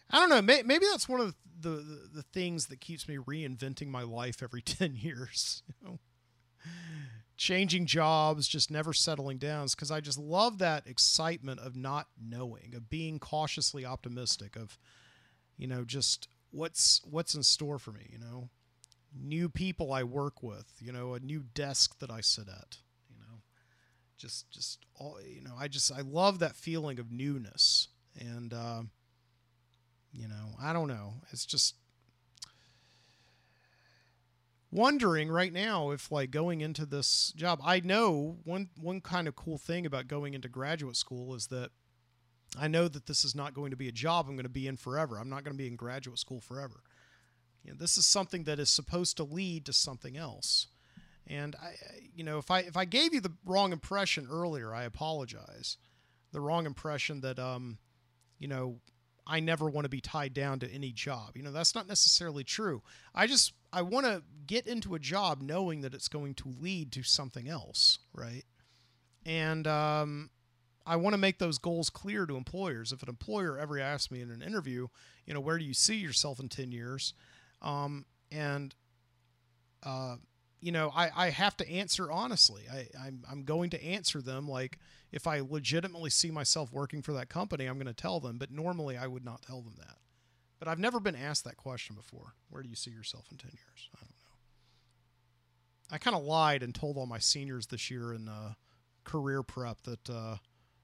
[0.10, 3.18] i don't know may, maybe that's one of the, the, the things that keeps me
[3.18, 6.00] reinventing my life every 10 years you know
[7.40, 12.74] changing jobs just never settling down because i just love that excitement of not knowing
[12.76, 14.78] of being cautiously optimistic of
[15.58, 18.50] you know just what's what's in store for me you know?
[19.18, 22.78] New people i work with you know a new desk that i sit at
[23.10, 23.40] You know,
[24.18, 27.88] just just all you know i just i love that feeling of newness
[28.20, 28.82] and uh,
[30.12, 31.76] you know i don't know it's just
[34.72, 39.36] wondering right now if like going into this job i know one one kind of
[39.36, 41.72] cool thing about going into graduate school is that
[42.60, 44.68] i know that this is not going to be a job i'm going to be
[44.68, 46.82] in forever i'm not going to be in graduate school forever
[47.64, 50.68] you know, this is something that is supposed to lead to something else
[51.30, 51.76] and I,
[52.16, 55.78] you know, if I if I gave you the wrong impression earlier, I apologize.
[56.32, 57.78] The wrong impression that um,
[58.40, 58.80] you know,
[59.28, 61.32] I never want to be tied down to any job.
[61.36, 62.82] You know, that's not necessarily true.
[63.14, 66.92] I just I want to get into a job knowing that it's going to lead
[66.94, 68.44] to something else, right?
[69.26, 70.32] And um,
[70.86, 72.92] I want to make those goals clear to employers.
[72.92, 74.88] If an employer ever asks me in an interview,
[75.26, 77.14] you know, where do you see yourself in ten years?
[77.62, 78.74] Um, and
[79.84, 80.16] uh,
[80.62, 82.64] you know, I, I have to answer honestly.
[82.72, 84.80] I, I'm, I'm going to answer them like
[85.12, 88.38] if I legitimately see myself working for that company, I'm going to tell them.
[88.38, 89.99] But normally I would not tell them that.
[90.60, 92.34] But I've never been asked that question before.
[92.50, 93.90] Where do you see yourself in 10 years?
[93.96, 94.16] I don't know.
[95.92, 98.54] I kind of lied and told all my seniors this year in uh,
[99.06, 100.36] career prep that uh,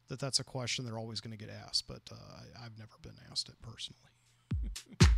[0.07, 1.87] that that's a question they're always going to get asked.
[1.87, 5.09] But uh, I, I've never been asked it personally.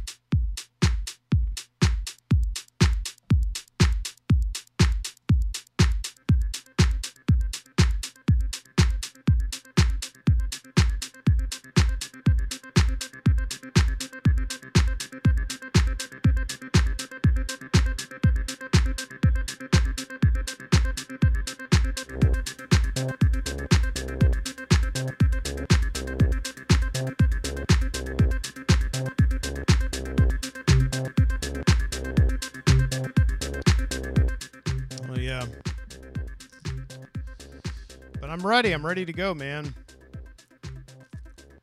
[38.48, 38.72] ready.
[38.72, 39.74] I'm ready to go, man.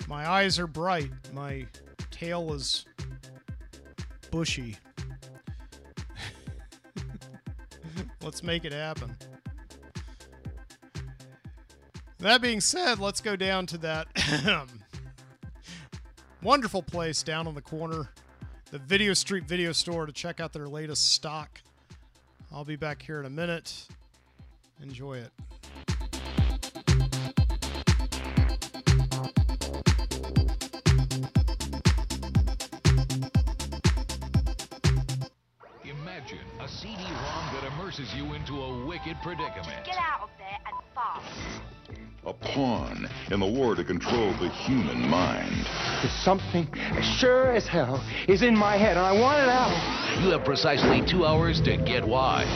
[0.07, 1.11] My eyes are bright.
[1.33, 1.67] My
[2.11, 2.85] tail is
[4.31, 4.77] bushy.
[8.23, 9.17] let's make it happen.
[12.19, 14.09] That being said, let's go down to that
[16.43, 18.09] wonderful place down on the corner,
[18.71, 21.61] the Video Street Video Store, to check out their latest stock.
[22.53, 23.89] I'll be back here in a minute.
[24.83, 25.31] Enjoy it.
[39.05, 39.85] Wicked predicament.
[39.85, 41.61] Get out of there and fast.
[42.27, 45.67] A pawn in the war to control the human mind.
[46.01, 50.23] There's something as sure as hell is in my head, and I want it out.
[50.23, 52.49] You have precisely two hours to get wise.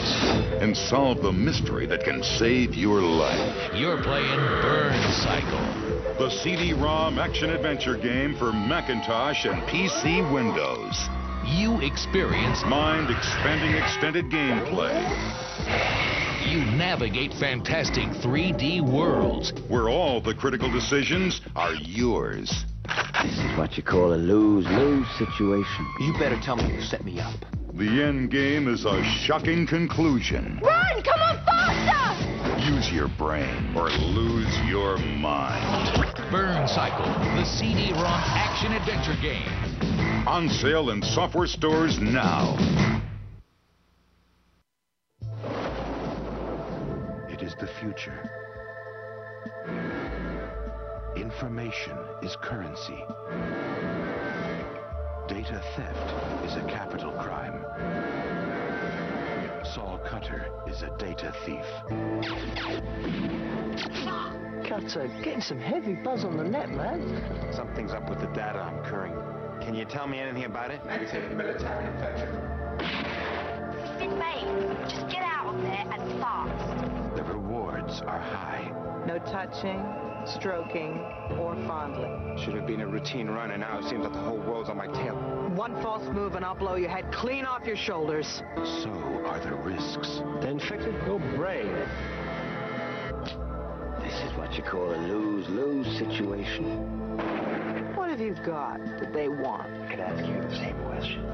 [0.59, 3.75] And solve the mystery that can save your life.
[3.75, 6.17] You're playing Burn Cycle.
[6.17, 11.09] The CD-ROM action-adventure game for Macintosh and PC Windows.
[11.45, 16.08] You experience Mind-expanding extended gameplay.
[16.47, 19.51] You navigate fantastic 3D worlds.
[19.67, 22.65] Where all the critical decisions are yours.
[23.21, 25.93] This is what you call a lose-lose situation.
[25.99, 27.35] You better tell me you set me up.
[27.73, 30.59] The end game is a shocking conclusion.
[30.63, 31.03] Run!
[31.03, 32.71] Come on, faster!
[32.71, 36.07] Use your brain or lose your mind.
[36.31, 40.27] Burn Cycle, the CD-ROM action-adventure game.
[40.27, 42.57] On sale in software stores now.
[47.49, 48.29] Is the future.
[51.15, 53.03] Information is currency.
[55.27, 57.65] Data theft is a capital crime.
[59.65, 61.65] Sol Cutter is a data thief.
[64.69, 67.51] Cutter, getting some heavy buzz on the net, man.
[67.51, 69.17] Something's up with the data I'm currying.
[69.59, 70.81] Can you tell me anything about it?
[73.99, 77.15] Sid Mate, just get out of there and fast.
[77.17, 78.71] The rewards are high.
[79.05, 79.83] No touching,
[80.25, 80.99] stroking,
[81.37, 82.37] or fondling.
[82.41, 84.77] Should have been a routine run, and now it seems like the whole world's on
[84.77, 85.15] my tail.
[85.53, 88.41] One false move and I'll blow your head clean off your shoulders.
[88.55, 88.89] So
[89.25, 90.21] are the risks.
[90.41, 91.67] Then fix it your brain.
[94.01, 97.17] This is what you call a lose-lose situation.
[97.97, 99.67] What have you got that they want?
[99.83, 101.29] I could ask you the same question.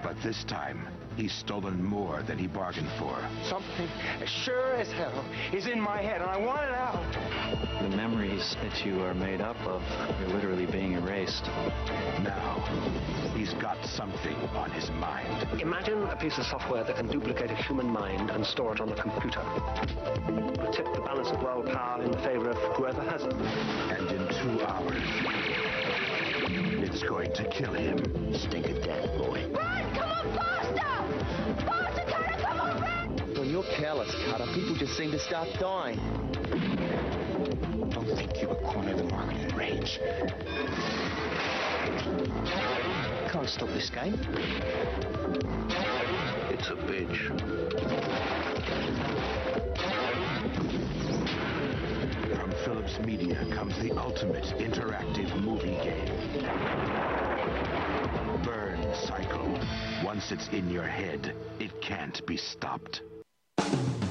[0.00, 0.86] But this time,
[1.16, 3.16] he's stolen more than he bargained for.
[3.48, 3.88] Something
[4.20, 7.80] as sure as hell is in my head, and I want it out.
[7.82, 11.44] The memories that you are made up of are literally being erased.
[12.22, 12.62] Now,
[13.34, 15.60] he's got something on his mind.
[15.60, 18.90] Imagine a piece of software that can duplicate a human mind and store it on
[18.90, 19.42] a computer.
[20.72, 23.32] Tip the balance of world power in favor of whoever has it.
[23.34, 25.02] And in two hours,
[26.82, 27.98] it's going to kill him.
[28.34, 29.10] Stink of death,
[34.04, 35.98] careless, Cutter, people just seem to start dying.
[37.90, 40.00] Don't think you were cornered the market in range.
[43.30, 44.14] Can't stop this game.
[46.50, 47.28] It's a bitch.
[52.36, 56.10] From Philips Media comes the ultimate interactive movie game.
[58.44, 59.58] Burn Cycle.
[60.04, 63.02] Once it's in your head, it can't be stopped.
[63.74, 64.03] Hello,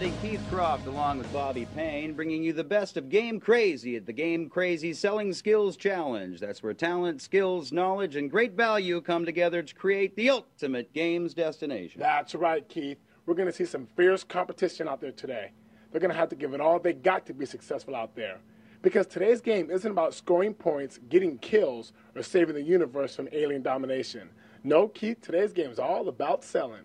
[0.00, 4.14] Keith Croft, along with Bobby Payne, bringing you the best of Game Crazy at the
[4.14, 6.40] Game Crazy Selling Skills Challenge.
[6.40, 11.34] That's where talent, skills, knowledge, and great value come together to create the ultimate games
[11.34, 12.00] destination.
[12.00, 12.96] That's right, Keith.
[13.26, 15.52] We're going to see some fierce competition out there today.
[15.92, 18.38] They're going to have to give it all they got to be successful out there.
[18.80, 23.60] Because today's game isn't about scoring points, getting kills, or saving the universe from alien
[23.60, 24.30] domination.
[24.64, 26.84] No, Keith, today's game is all about selling.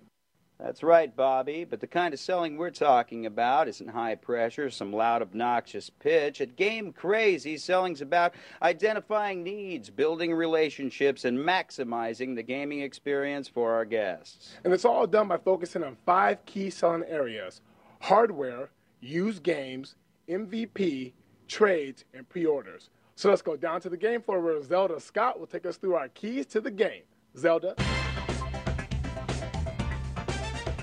[0.60, 4.94] That's right, Bobby, but the kind of selling we're talking about isn't high pressure, some
[4.94, 6.40] loud, obnoxious pitch.
[6.40, 13.74] At Game Crazy, selling's about identifying needs, building relationships, and maximizing the gaming experience for
[13.74, 14.56] our guests.
[14.64, 17.60] And it's all done by focusing on five key selling areas
[18.00, 18.70] hardware,
[19.02, 19.96] used games,
[20.30, 21.12] MVP,
[21.50, 22.90] trades, and pre orders.
[23.16, 25.96] So let's go down to the game floor where Zelda Scott will take us through
[25.96, 27.04] our keys to the game.
[27.38, 27.76] Zelda.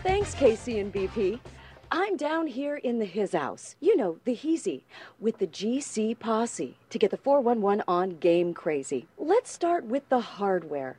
[0.03, 1.38] Thanks, KC and BP.
[1.92, 4.82] I'm down here in the his house, you know, the Heezy,
[5.20, 9.07] with the GC posse to get the 411 on Game Crazy.
[9.16, 10.96] Let's start with the hardware.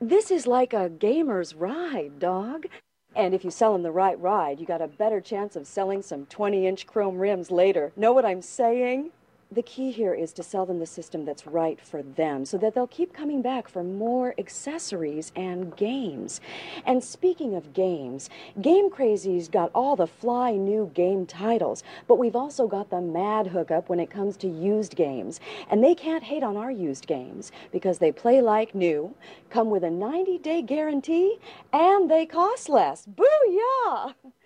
[0.00, 2.66] This is like a gamer's ride, dog.
[3.14, 6.02] And if you sell them the right ride, you got a better chance of selling
[6.02, 7.92] some 20 inch chrome rims later.
[7.94, 9.12] Know what I'm saying?
[9.52, 12.72] The key here is to sell them the system that's right for them so that
[12.72, 16.40] they'll keep coming back for more accessories and games.
[16.86, 18.30] And speaking of games,
[18.62, 23.48] Game Crazy's got all the fly new game titles, but we've also got the mad
[23.48, 25.40] hookup when it comes to used games.
[25.68, 29.16] And they can't hate on our used games because they play like new,
[29.50, 31.40] come with a 90 day guarantee,
[31.72, 33.04] and they cost less.
[33.04, 34.14] Booyah!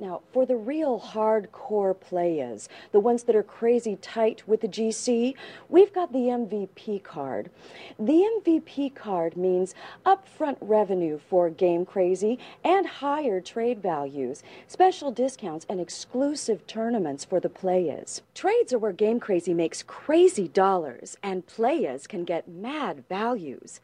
[0.00, 5.34] Now, for the real hardcore players, the ones that are crazy tight with the GC,
[5.68, 7.50] we've got the MVP card.
[7.98, 9.74] The MVP card means
[10.06, 17.40] upfront revenue for Game Crazy and higher trade values, special discounts, and exclusive tournaments for
[17.40, 18.22] the players.
[18.36, 23.80] Trades are where Game Crazy makes crazy dollars, and players can get mad values.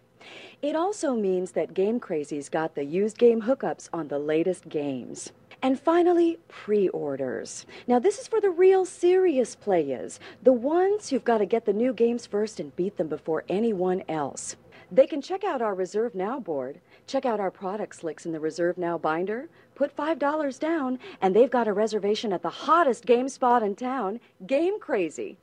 [0.63, 5.33] It also means that Game Crazy's got the used game hookups on the latest games.
[5.63, 7.67] And finally, pre orders.
[7.87, 11.73] Now, this is for the real serious players, the ones who've got to get the
[11.73, 14.57] new games first and beat them before anyone else.
[14.91, 18.41] They can check out our Reserve Now board, check out our product slicks in the
[18.41, 23.29] Reserve Now binder, put $5 down, and they've got a reservation at the hottest game
[23.29, 25.39] spot in town, Game Crazy.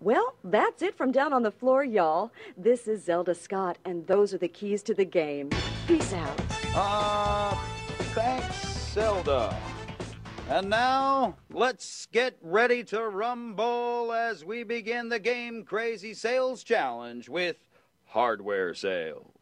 [0.00, 2.30] Well, that's it from down on the floor, y'all.
[2.56, 5.50] This is Zelda Scott, and those are the keys to the game.
[5.86, 6.40] Peace out.
[6.74, 7.56] Uh,
[8.14, 8.83] thanks.
[8.94, 9.58] Zelda.
[10.48, 17.28] And now, let's get ready to rumble as we begin the Game Crazy Sales Challenge
[17.28, 17.56] with
[18.04, 19.32] Hardware Sales.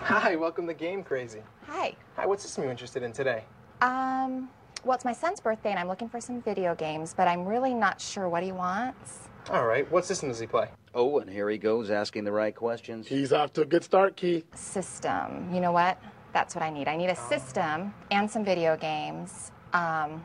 [0.00, 1.42] Hi, welcome to Game Crazy.
[1.68, 1.94] Hi.
[2.16, 3.44] Hi, what system are you interested in today?
[3.80, 4.48] Um,
[4.84, 7.74] well, it's my son's birthday and I'm looking for some video games, but I'm really
[7.74, 9.28] not sure what he wants.
[9.50, 10.68] All right, what system does he play?
[10.94, 13.06] Oh, and here he goes asking the right questions.
[13.06, 14.44] He's off to a good start, Keith.
[14.56, 15.52] System.
[15.52, 15.98] You know what?
[16.32, 16.88] That's what I need.
[16.88, 19.52] I need a system and some video games.
[19.72, 20.24] Um,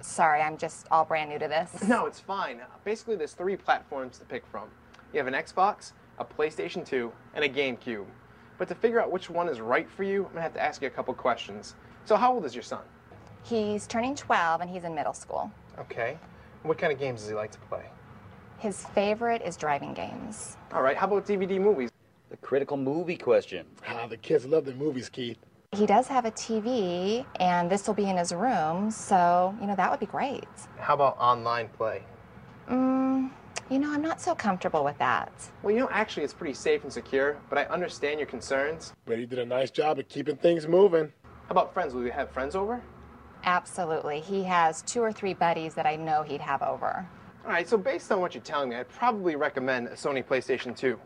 [0.00, 1.82] sorry, I'm just all brand new to this.
[1.88, 2.60] No, it's fine.
[2.84, 4.68] Basically, there's three platforms to pick from.
[5.12, 8.06] You have an Xbox, a PlayStation 2, and a GameCube.
[8.58, 10.82] But to figure out which one is right for you, I'm gonna have to ask
[10.82, 11.74] you a couple questions.
[12.04, 12.82] So, how old is your son?
[13.44, 15.50] He's turning 12 and he's in middle school.
[15.78, 16.18] Okay.
[16.62, 17.84] What kind of games does he like to play?
[18.58, 20.56] His favorite is driving games.
[20.72, 21.90] All right, how about DVD movies?
[22.30, 23.64] The critical movie question.
[23.86, 25.38] Ah, the kids love the movies, Keith.
[25.72, 29.76] He does have a TV, and this will be in his room, so, you know,
[29.76, 30.48] that would be great.
[30.78, 32.02] How about online play?
[32.68, 33.30] Mm,
[33.70, 35.30] you know, I'm not so comfortable with that.
[35.62, 38.94] Well, you know, actually, it's pretty safe and secure, but I understand your concerns.
[39.04, 41.12] But he did a nice job of keeping things moving.
[41.22, 41.94] How about friends?
[41.94, 42.82] Will you have friends over?
[43.48, 44.20] Absolutely.
[44.20, 47.06] He has two or three buddies that I know he'd have over.
[47.46, 50.76] All right, so based on what you're telling me, I'd probably recommend a Sony PlayStation
[50.76, 50.88] 2.
[50.88, 50.98] It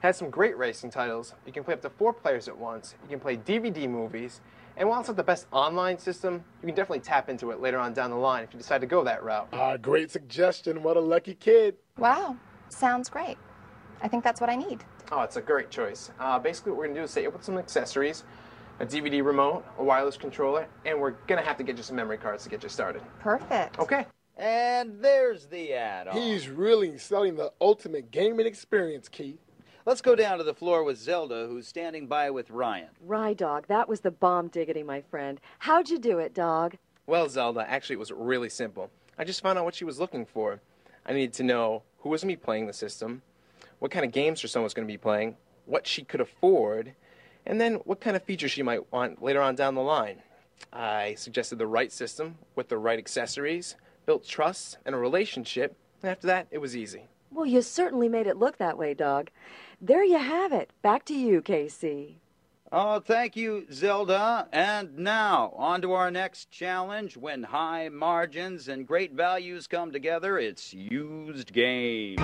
[0.00, 1.32] has some great racing titles.
[1.46, 2.94] You can play up to four players at once.
[3.04, 4.42] You can play DVD movies.
[4.76, 7.78] And while it's not the best online system, you can definitely tap into it later
[7.78, 9.48] on down the line if you decide to go that route.
[9.54, 10.82] Ah, great suggestion.
[10.82, 11.74] What a lucky kid.
[11.96, 12.36] Wow,
[12.68, 13.38] sounds great.
[14.02, 14.84] I think that's what I need.
[15.10, 16.10] Oh, it's a great choice.
[16.20, 18.24] Uh, basically, what we're going to do is set you up with some accessories,
[18.80, 21.96] a DVD remote, a wireless controller, and we're going to have to get you some
[21.96, 23.02] memory cards to get you started.
[23.20, 23.78] Perfect.
[23.78, 24.06] Okay.
[24.36, 26.16] And there's the ad on.
[26.16, 29.40] He's really selling the ultimate gaming experience, Keith.
[29.84, 32.90] Let's go down to the floor with Zelda, who's standing by with Ryan.
[33.04, 35.40] Rye dog, that was the bomb diggity, my friend.
[35.60, 36.76] How'd you do it, dog?
[37.06, 38.90] Well, Zelda, actually, it was really simple.
[39.18, 40.60] I just found out what she was looking for.
[41.06, 43.22] I needed to know who was going to be playing the system,
[43.78, 46.94] what kind of games her son was going to be playing, what she could afford,
[47.48, 50.22] and then what kind of features she might want later on down the line.
[50.72, 53.74] I suggested the right system with the right accessories,
[54.06, 57.06] built trust and a relationship, and after that, it was easy.
[57.32, 59.30] Well, you certainly made it look that way, dog.
[59.80, 60.70] There you have it.
[60.82, 62.20] Back to you, Casey.
[62.70, 64.46] Oh, thank you, Zelda.
[64.52, 67.16] And now, on to our next challenge.
[67.16, 72.20] When high margins and great values come together, it's used games.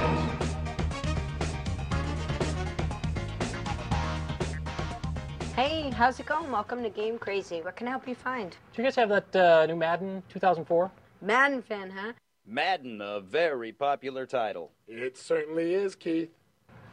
[5.57, 6.51] Hey, how's it going?
[6.51, 7.63] Welcome to Game Crazy.
[7.63, 8.51] What can I help you find?
[8.51, 10.91] Do you guys have that uh, new Madden 2004?
[11.21, 12.13] Madden fan, huh?
[12.45, 14.73] Madden, a very popular title.
[14.89, 16.31] It certainly is, Keith.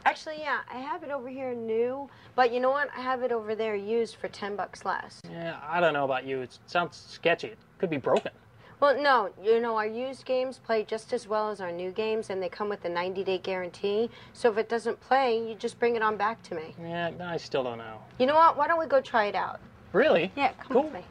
[0.04, 2.88] Actually, yeah, I have it over here new, but you know what?
[2.96, 5.20] I have it over there used for 10 bucks less.
[5.28, 6.42] Yeah, I don't know about you.
[6.42, 7.48] It sounds sketchy.
[7.48, 8.30] It could be broken.
[8.82, 12.30] Well, no, you know, our used games play just as well as our new games,
[12.30, 14.10] and they come with a 90 day guarantee.
[14.32, 16.74] So if it doesn't play, you just bring it on back to me.
[16.82, 17.98] Yeah, I still don't know.
[18.18, 18.58] You know what?
[18.58, 19.60] Why don't we go try it out?
[19.92, 20.32] Really?
[20.34, 21.04] Yeah, come with me.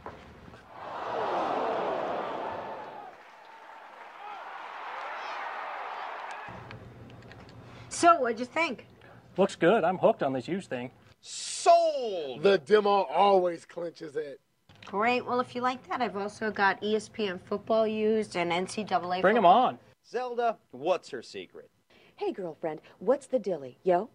[7.87, 8.85] So, what'd you think?
[9.37, 9.85] Looks good.
[9.85, 10.91] I'm hooked on this used thing.
[11.21, 12.43] Sold!
[12.43, 14.41] The demo always clinches it.
[14.85, 15.25] Great.
[15.25, 19.21] Well, if you like that, I've also got ESPN football used and NCAA.
[19.21, 19.67] Bring football.
[19.67, 19.79] on.
[20.05, 21.69] Zelda, what's her secret?
[22.15, 24.09] Hey, girlfriend, what's the dilly, yo?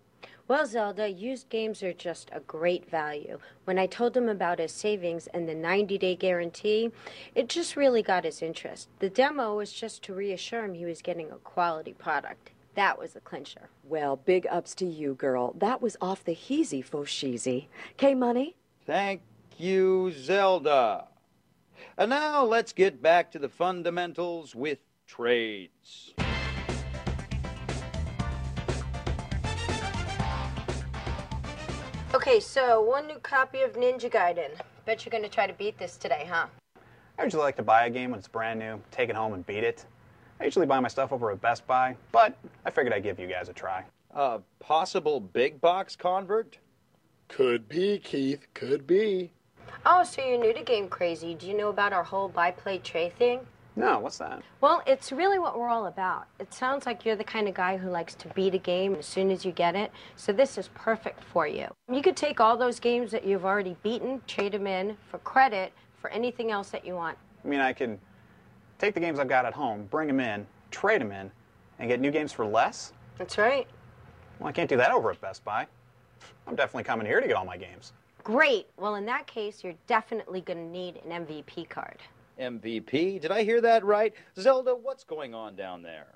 [0.48, 3.38] Well, Zelda, used games are just a great value.
[3.64, 6.90] When I told him about his savings and the 90 day guarantee,
[7.34, 8.88] it just really got his interest.
[9.00, 12.50] The demo was just to reassure him he was getting a quality product.
[12.76, 13.70] That was the clincher.
[13.82, 15.54] Well, big ups to you, girl.
[15.58, 17.66] That was off the heezy fo sheezy.
[17.96, 18.54] K Money?
[18.86, 19.22] Thank
[19.60, 21.08] you, Zelda.
[21.98, 26.14] And now let's get back to the fundamentals with trades.
[32.14, 34.50] Okay, so one new copy of Ninja Gaiden.
[34.84, 36.46] Bet you're gonna try to beat this today, huh?
[37.18, 39.44] I usually like to buy a game when it's brand new, take it home and
[39.46, 39.84] beat it.
[40.40, 43.26] I usually buy my stuff over at Best Buy, but I figured I'd give you
[43.26, 43.84] guys a try.
[44.10, 46.58] A possible big box convert?
[47.28, 48.46] Could be, Keith.
[48.54, 49.32] Could be.
[49.88, 51.36] Oh, so you're new to Game Crazy.
[51.36, 53.38] Do you know about our whole buy, play, trade thing?
[53.76, 54.42] No, what's that?
[54.60, 56.26] Well, it's really what we're all about.
[56.40, 59.06] It sounds like you're the kind of guy who likes to beat a game as
[59.06, 61.68] soon as you get it, so this is perfect for you.
[61.88, 65.72] You could take all those games that you've already beaten, trade them in for credit
[66.00, 67.16] for anything else that you want.
[67.44, 68.00] I mean, I can
[68.80, 71.30] take the games I've got at home, bring them in, trade them in,
[71.78, 72.92] and get new games for less?
[73.18, 73.68] That's right.
[74.40, 75.64] Well, I can't do that over at Best Buy.
[76.48, 77.92] I'm definitely coming here to get all my games.
[78.26, 78.66] Great.
[78.76, 81.98] Well, in that case, you're definitely going to need an MVP card.
[82.40, 83.20] MVP?
[83.20, 84.12] Did I hear that right?
[84.36, 86.08] Zelda, what's going on down there?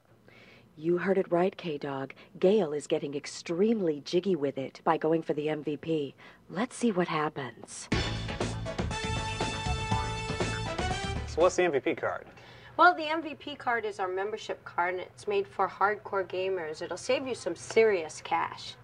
[0.77, 2.12] You heard it right, K Dog.
[2.41, 6.15] Gail is getting extremely jiggy with it by going for the MVP.
[6.49, 7.89] Let's see what happens.
[11.28, 12.27] So what's the MVP card?
[12.77, 16.82] Well, the MVP card is our membership card, and it's made for hardcore gamers.
[16.82, 18.74] It'll save you some serious cash.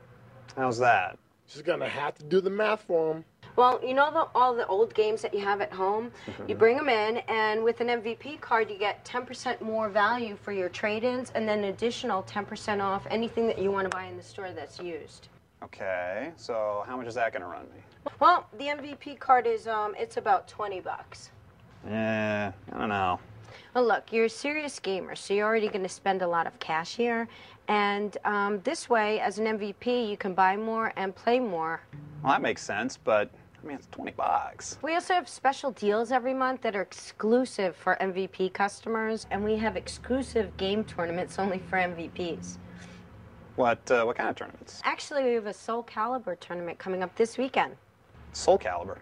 [0.55, 1.19] How's that?
[1.47, 3.25] She's gonna have to do the math for him.
[3.55, 6.11] Well, you know the, all the old games that you have at home?
[6.47, 10.53] You bring them in, and with an MVP card, you get 10% more value for
[10.53, 14.05] your trade ins, and then an additional 10% off anything that you want to buy
[14.05, 15.29] in the store that's used.
[15.63, 17.81] Okay, so how much is that gonna run me?
[18.21, 21.31] Well, the MVP card is, um, it's about 20 bucks.
[21.89, 23.19] Yeah, I don't know.
[23.75, 26.59] Well, look, you're a serious gamer, so you're already going to spend a lot of
[26.59, 27.29] cash here.
[27.69, 31.81] And um, this way, as an MVP, you can buy more and play more.
[32.23, 33.31] Well, that makes sense, but
[33.63, 34.79] I mean, it's 20 bucks.
[34.83, 39.57] We also have special deals every month that are exclusive for MVP customers, and we
[39.57, 42.59] have exclusive game tournaments only for MVPs.
[43.57, 44.81] What, uh, what kind of tournaments?
[44.85, 47.75] Actually, we have a Soul Calibur tournament coming up this weekend.
[48.33, 48.99] Soul Calibur.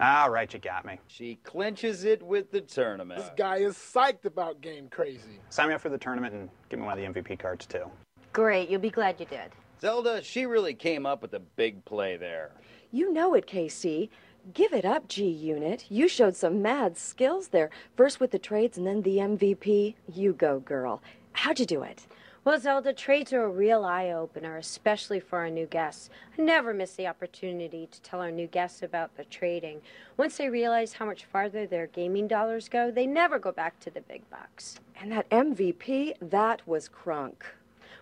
[0.00, 0.98] All right, you got me.
[1.06, 3.20] She clinches it with the tournament.
[3.20, 5.40] This guy is psyched about Game Crazy.
[5.50, 7.84] Sign me up for the tournament and give me one of the MVP cards, too.
[8.32, 9.52] Great, you'll be glad you did.
[9.80, 12.50] Zelda, she really came up with a big play there.
[12.90, 14.08] You know it, KC.
[14.52, 15.86] Give it up, G Unit.
[15.88, 17.70] You showed some mad skills there.
[17.96, 19.94] First with the trades and then the MVP.
[20.12, 21.02] You go, girl.
[21.32, 22.06] How'd you do it?
[22.44, 26.10] Well, Zelda, trades are a real eye opener, especially for our new guests.
[26.38, 29.80] I never miss the opportunity to tell our new guests about the trading.
[30.18, 33.90] Once they realize how much farther their gaming dollars go, they never go back to
[33.90, 34.78] the big bucks.
[35.00, 37.36] And that MVP, that was crunk.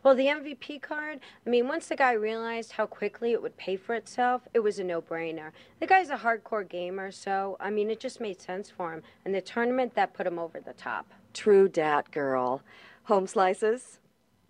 [0.02, 3.76] Well, the MVP card, I mean, once the guy realized how quickly it would pay
[3.76, 5.52] for itself, it was a no brainer.
[5.78, 9.04] The guy's a hardcore gamer, so, I mean, it just made sense for him.
[9.24, 11.06] And the tournament, that put him over the top.
[11.32, 12.62] True dat, girl.
[13.04, 14.00] Home slices?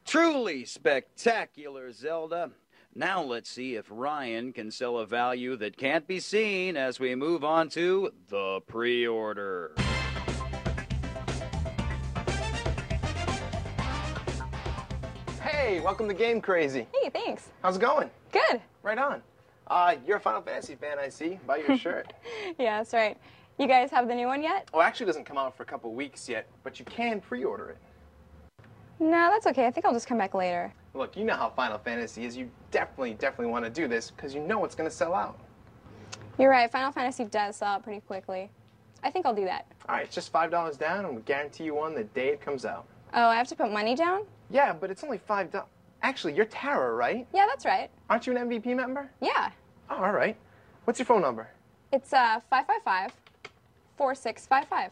[0.05, 2.51] Truly spectacular, Zelda.
[2.95, 7.15] Now let's see if Ryan can sell a value that can't be seen as we
[7.15, 9.74] move on to the pre order.
[15.41, 16.87] Hey, welcome to Game Crazy.
[16.93, 17.49] Hey, thanks.
[17.62, 18.11] How's it going?
[18.33, 18.61] Good.
[18.83, 19.23] Right on.
[19.66, 22.12] Uh, you're a Final Fantasy fan, I see, by your shirt.
[22.59, 23.16] yeah, that's right.
[23.59, 24.69] You guys have the new one yet?
[24.74, 27.70] oh, actually, it doesn't come out for a couple weeks yet, but you can pre-order
[27.70, 27.79] it.
[28.98, 29.66] No, that's okay.
[29.66, 30.73] I think I'll just come back later.
[30.94, 32.36] Look, you know how Final Fantasy is.
[32.36, 35.39] You definitely, definitely want to do this because you know it's going to sell out.
[36.39, 36.70] You're right.
[36.70, 38.51] Final Fantasy does sell out pretty quickly.
[39.02, 39.66] I think I'll do that.
[39.89, 42.40] All right, it's just five dollars down, and we guarantee you one the day it
[42.40, 42.86] comes out.
[43.14, 44.23] Oh, I have to put money down?
[44.51, 45.69] Yeah, but it's only five dollars.
[46.02, 47.27] Actually, you're Tara, right?
[47.35, 47.90] Yeah, that's right.
[48.10, 49.10] Aren't you an MVP member?
[49.20, 49.51] Yeah.
[49.90, 50.36] Oh, all right.
[50.85, 51.48] What's your phone number?
[51.93, 53.12] It's uh 555
[53.97, 54.90] 4655.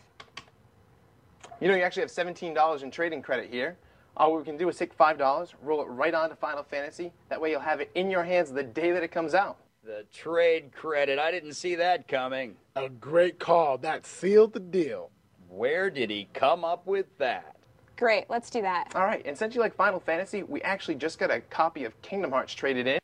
[1.61, 3.77] You know, you actually have $17 in trading credit here.
[4.17, 7.13] All we can do is take $5, roll it right onto Final Fantasy.
[7.29, 9.59] That way you'll have it in your hands the day that it comes out.
[9.83, 11.19] The trade credit.
[11.19, 12.57] I didn't see that coming.
[12.77, 13.79] A great call.
[13.79, 15.11] That sealed the deal.
[15.49, 17.57] Where did he come up with that?
[17.97, 18.93] Great, let's do that.
[18.95, 22.01] All right, and since you like Final Fantasy, we actually just got a copy of
[22.03, 22.99] Kingdom Hearts traded in.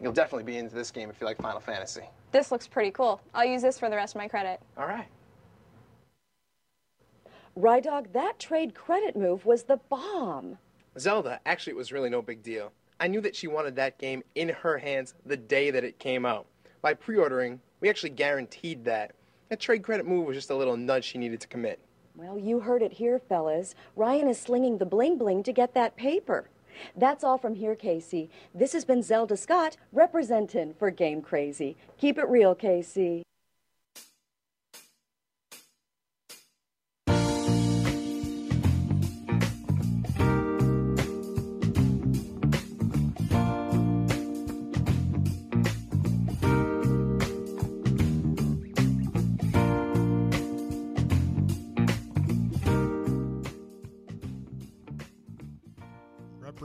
[0.00, 2.02] You'll definitely be into this game if you like Final Fantasy.
[2.32, 3.20] This looks pretty cool.
[3.34, 4.60] I'll use this for the rest of my credit.
[4.78, 5.06] All right.
[7.60, 10.56] Rydog, that trade credit move was the bomb.
[10.98, 12.72] Zelda, actually, it was really no big deal.
[12.98, 16.24] I knew that she wanted that game in her hands the day that it came
[16.24, 16.46] out.
[16.80, 19.12] By pre ordering, we actually guaranteed that.
[19.50, 21.80] That trade credit move was just a little nudge she needed to commit.
[22.14, 23.74] Well, you heard it here, fellas.
[23.94, 26.48] Ryan is slinging the bling bling to get that paper.
[26.96, 28.30] That's all from here, Casey.
[28.54, 31.76] This has been Zelda Scott representing for Game Crazy.
[31.98, 33.22] Keep it real, Casey.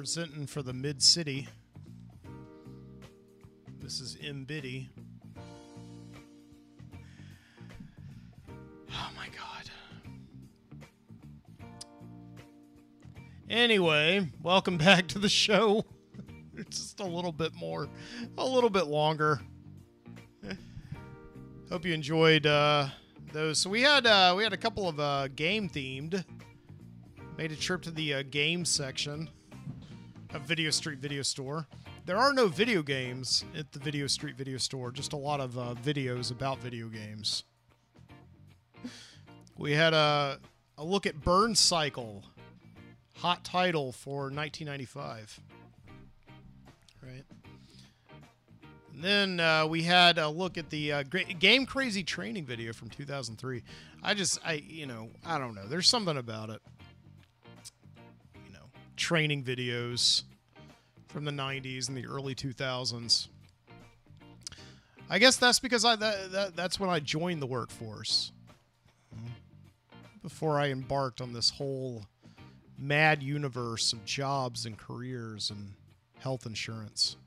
[0.05, 1.47] Representing for the Mid City.
[3.79, 4.87] This is M Biddy.
[8.91, 9.71] Oh my god.
[13.49, 15.83] Anyway, welcome back to the show.
[16.69, 17.89] Just a little bit more,
[18.37, 19.41] a little bit longer.
[21.71, 22.89] Hope you enjoyed uh,
[23.33, 23.57] those.
[23.57, 26.23] So we had uh, we had a couple of uh, game themed.
[27.39, 29.31] Made a trip to the uh, game section
[30.33, 31.67] of Video Street Video Store.
[32.05, 35.57] There are no video games at the Video Street Video Store, just a lot of
[35.57, 37.43] uh, videos about video games.
[39.57, 40.39] We had a,
[40.77, 42.23] a look at Burn Cycle,
[43.15, 45.39] hot title for 1995.
[47.01, 47.23] Right.
[48.93, 52.89] And then uh, we had a look at the uh, Game Crazy training video from
[52.89, 53.63] 2003.
[54.03, 55.67] I just, I, you know, I don't know.
[55.67, 56.61] There's something about it
[58.95, 60.23] training videos
[61.07, 63.27] from the 90s and the early 2000s.
[65.09, 68.31] I guess that's because I that, that that's when I joined the workforce.
[70.23, 72.03] Before I embarked on this whole
[72.79, 75.73] mad universe of jobs and careers and
[76.19, 77.17] health insurance.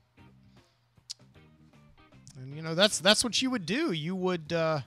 [2.37, 3.93] And you know that's that's what you would do.
[3.93, 4.81] You would uh,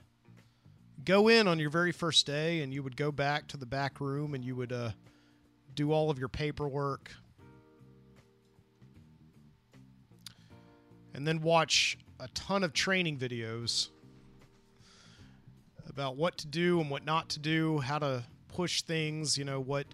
[1.04, 4.00] go in on your very first day, and you would go back to the back
[4.00, 4.90] room, and you would uh,
[5.74, 7.10] do all of your paperwork,
[11.14, 13.88] and then watch a ton of training videos
[15.88, 19.60] about what to do and what not to do, how to push things, you know,
[19.60, 19.86] what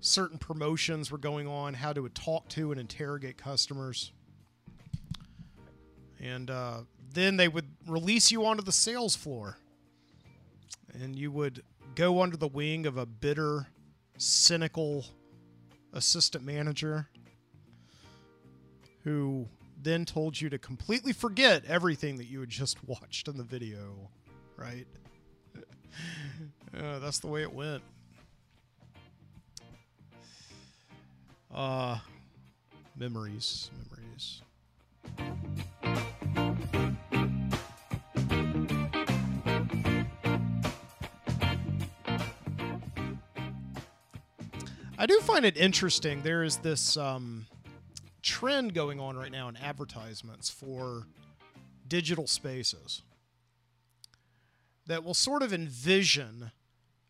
[0.00, 4.12] certain promotions were going on, how to talk to and interrogate customers.
[6.20, 6.80] And uh,
[7.12, 9.56] then they would release you onto the sales floor.
[10.92, 11.62] And you would
[11.94, 13.68] go under the wing of a bitter,
[14.20, 15.06] cynical
[15.94, 17.08] assistant manager
[19.02, 19.48] who
[19.82, 24.10] then told you to completely forget everything that you had just watched in the video,
[24.56, 24.86] right?
[26.76, 27.82] uh, that's the way it went.
[31.52, 31.98] Uh,
[32.96, 34.42] memories, memories.
[45.00, 46.20] I do find it interesting.
[46.20, 47.46] There is this um,
[48.20, 51.06] trend going on right now in advertisements for
[51.88, 53.00] digital spaces
[54.86, 56.50] that will sort of envision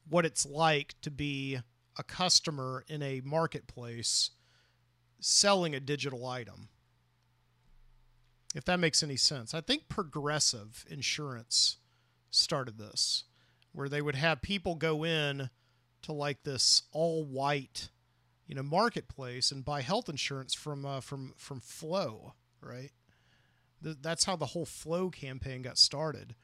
[0.09, 1.59] what it's like to be
[1.99, 4.31] a customer in a marketplace
[5.19, 6.69] selling a digital item.
[8.55, 9.53] If that makes any sense.
[9.53, 11.79] I think Progressive Insurance
[12.31, 13.25] started this,
[13.73, 15.51] where they would have people go in
[16.03, 17.89] to like this all white,
[18.47, 22.91] you know, marketplace and buy health insurance from uh, from from Flo, right?
[23.83, 26.35] Th- that's how the whole Flo campaign got started.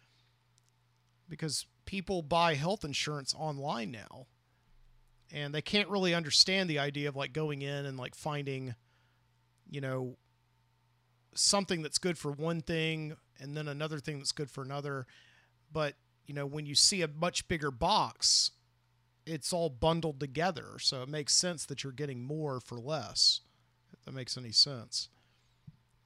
[1.29, 4.27] Because people buy health insurance online now,
[5.33, 8.75] and they can't really understand the idea of like going in and like finding,
[9.69, 10.17] you know,
[11.35, 15.07] something that's good for one thing and then another thing that's good for another.
[15.73, 15.95] But
[16.27, 18.51] you know, when you see a much bigger box
[19.27, 20.79] it's all bundled together.
[20.79, 23.41] So it makes sense that you're getting more for less.
[23.93, 25.09] If that makes any sense.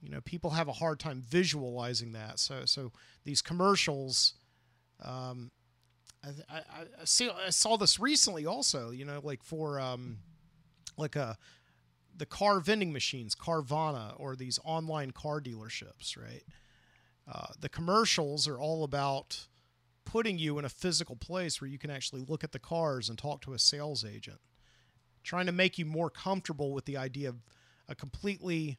[0.01, 2.39] You know, people have a hard time visualizing that.
[2.39, 2.93] So, so
[3.25, 4.35] these commercials,
[5.03, 5.51] um,
[6.25, 6.61] I, I,
[7.01, 8.91] I see I saw this recently also.
[8.91, 10.19] You know, like for um,
[10.97, 11.37] like a
[12.17, 16.45] the car vending machines, Carvana, or these online car dealerships, right?
[17.31, 19.47] Uh, the commercials are all about
[20.11, 23.17] putting you in a physical place where you can actually look at the cars and
[23.17, 24.41] talk to a sales agent,
[25.23, 27.37] trying to make you more comfortable with the idea of
[27.89, 28.79] a completely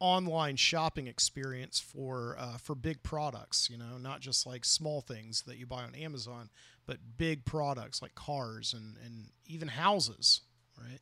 [0.00, 3.68] online shopping experience for uh, for big products.
[3.70, 6.50] You know, not just like small things that you buy on Amazon,
[6.86, 10.40] but big products like cars and and even houses,
[10.76, 11.00] right?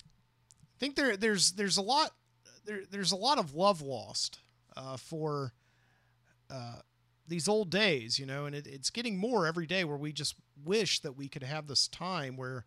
[0.00, 2.10] I think there there's there's a lot
[2.64, 4.40] there there's a lot of love lost
[4.76, 5.52] uh, for
[6.50, 6.80] uh,
[7.26, 10.34] these old days, you know, and it, it's getting more every day where we just
[10.64, 12.64] wish that we could have this time where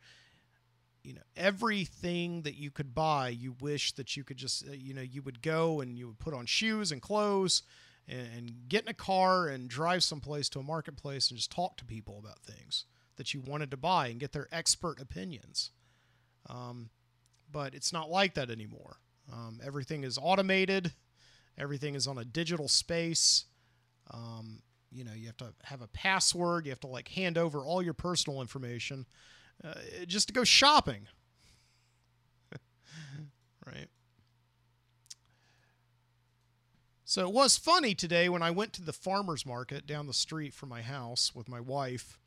[1.03, 4.93] you know everything that you could buy you wish that you could just uh, you
[4.93, 7.63] know you would go and you would put on shoes and clothes
[8.09, 11.77] and, and get in a car and drive someplace to a marketplace and just talk
[11.77, 12.85] to people about things
[13.17, 15.71] that you wanted to buy and get their expert opinions.
[16.49, 16.89] Um,
[17.51, 18.97] but it's not like that anymore.
[19.31, 20.93] Um, everything is automated.
[21.57, 23.45] Everything is on a digital space
[24.11, 24.61] um,
[24.91, 27.81] you know you have to have a password you have to like hand over all
[27.81, 29.05] your personal information
[29.63, 29.73] uh,
[30.05, 31.07] just to go shopping.
[33.65, 33.87] right.
[37.05, 40.53] So it was funny today when I went to the farmer's market down the street
[40.53, 42.19] from my house with my wife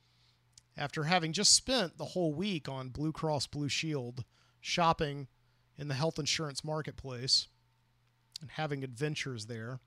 [0.76, 4.24] after having just spent the whole week on Blue Cross Blue Shield
[4.60, 5.28] shopping
[5.76, 7.48] in the health insurance marketplace
[8.40, 9.80] and having adventures there.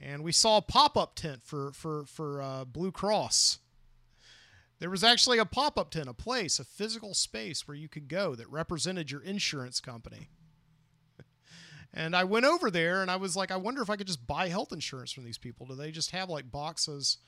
[0.00, 3.58] And we saw a pop up tent for, for, for uh, Blue Cross
[4.80, 8.08] there was actually a pop up tent, a place, a physical space where you could
[8.08, 10.30] go that represented your insurance company.
[11.94, 14.26] and I went over there and I was like, I wonder if I could just
[14.26, 15.66] buy health insurance from these people.
[15.66, 17.18] Do they just have like boxes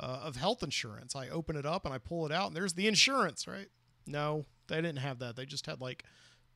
[0.00, 1.14] uh, of health insurance?
[1.14, 3.68] I open it up and I pull it out and there's the insurance, right?
[4.06, 5.36] No, they didn't have that.
[5.36, 6.02] They just had like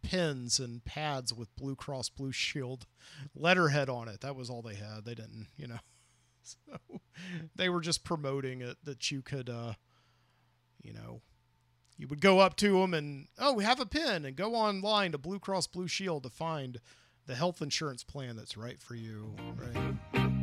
[0.03, 2.87] pens and pads with Blue Cross Blue Shield
[3.35, 4.21] letterhead on it.
[4.21, 5.05] That was all they had.
[5.05, 5.79] They didn't, you know.
[6.43, 7.01] So
[7.55, 9.75] they were just promoting it that you could uh,
[10.83, 11.21] you know,
[11.97, 15.13] you would go up to them and, oh, we have a pin, and go online
[15.13, 16.81] to Blue Cross Blue Shield to find
[17.27, 20.40] the health insurance plan that's right for you, right?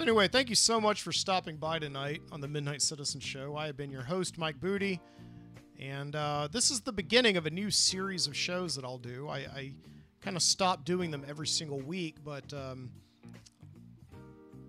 [0.00, 3.54] So, anyway, thank you so much for stopping by tonight on the Midnight Citizen Show.
[3.54, 4.98] I have been your host, Mike Boody,
[5.78, 9.28] and uh, this is the beginning of a new series of shows that I'll do.
[9.28, 9.72] I, I
[10.22, 12.90] kind of stopped doing them every single week, but um,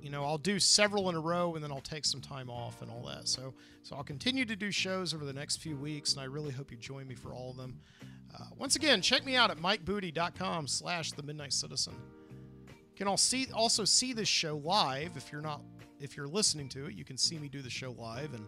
[0.02, 2.82] you know, I'll do several in a row, and then I'll take some time off
[2.82, 3.30] and all that.
[3.30, 3.54] So,
[3.84, 6.72] so I'll continue to do shows over the next few weeks, and I really hope
[6.72, 7.80] you join me for all of them.
[8.38, 11.96] Uh, once again, check me out at mikeboody.com/slash the Midnight Citizen
[13.02, 15.18] can all see also see this show live.
[15.18, 15.62] If you're not
[16.00, 18.46] if you're listening to it you can see me do the show live and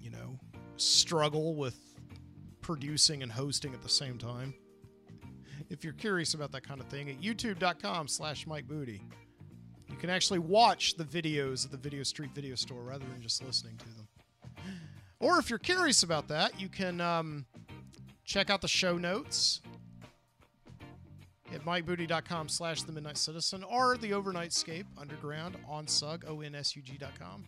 [0.00, 0.38] you know
[0.76, 1.76] struggle with
[2.60, 4.54] producing and hosting at the same time.
[5.70, 9.00] If you're curious about that kind of thing at youtube.com slash mike boody.
[9.88, 13.42] You can actually watch the videos at the video street video store rather than just
[13.42, 14.64] listening to them.
[15.18, 17.44] Or if you're curious about that you can um,
[18.24, 19.62] check out the show notes
[21.54, 27.46] at mikeboody.com slash the midnight citizen or the overnightscape underground on sug onsug.com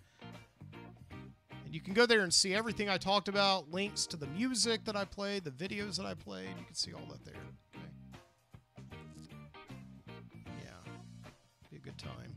[1.64, 4.84] and you can go there and see everything i talked about links to the music
[4.84, 6.48] that i played the videos that i played.
[6.58, 7.34] You can see all that there
[7.76, 7.86] okay?
[10.64, 10.92] yeah
[11.70, 12.36] be a good time.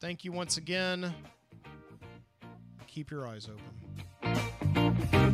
[0.00, 1.14] Thank you once again.
[2.86, 5.33] Keep your eyes open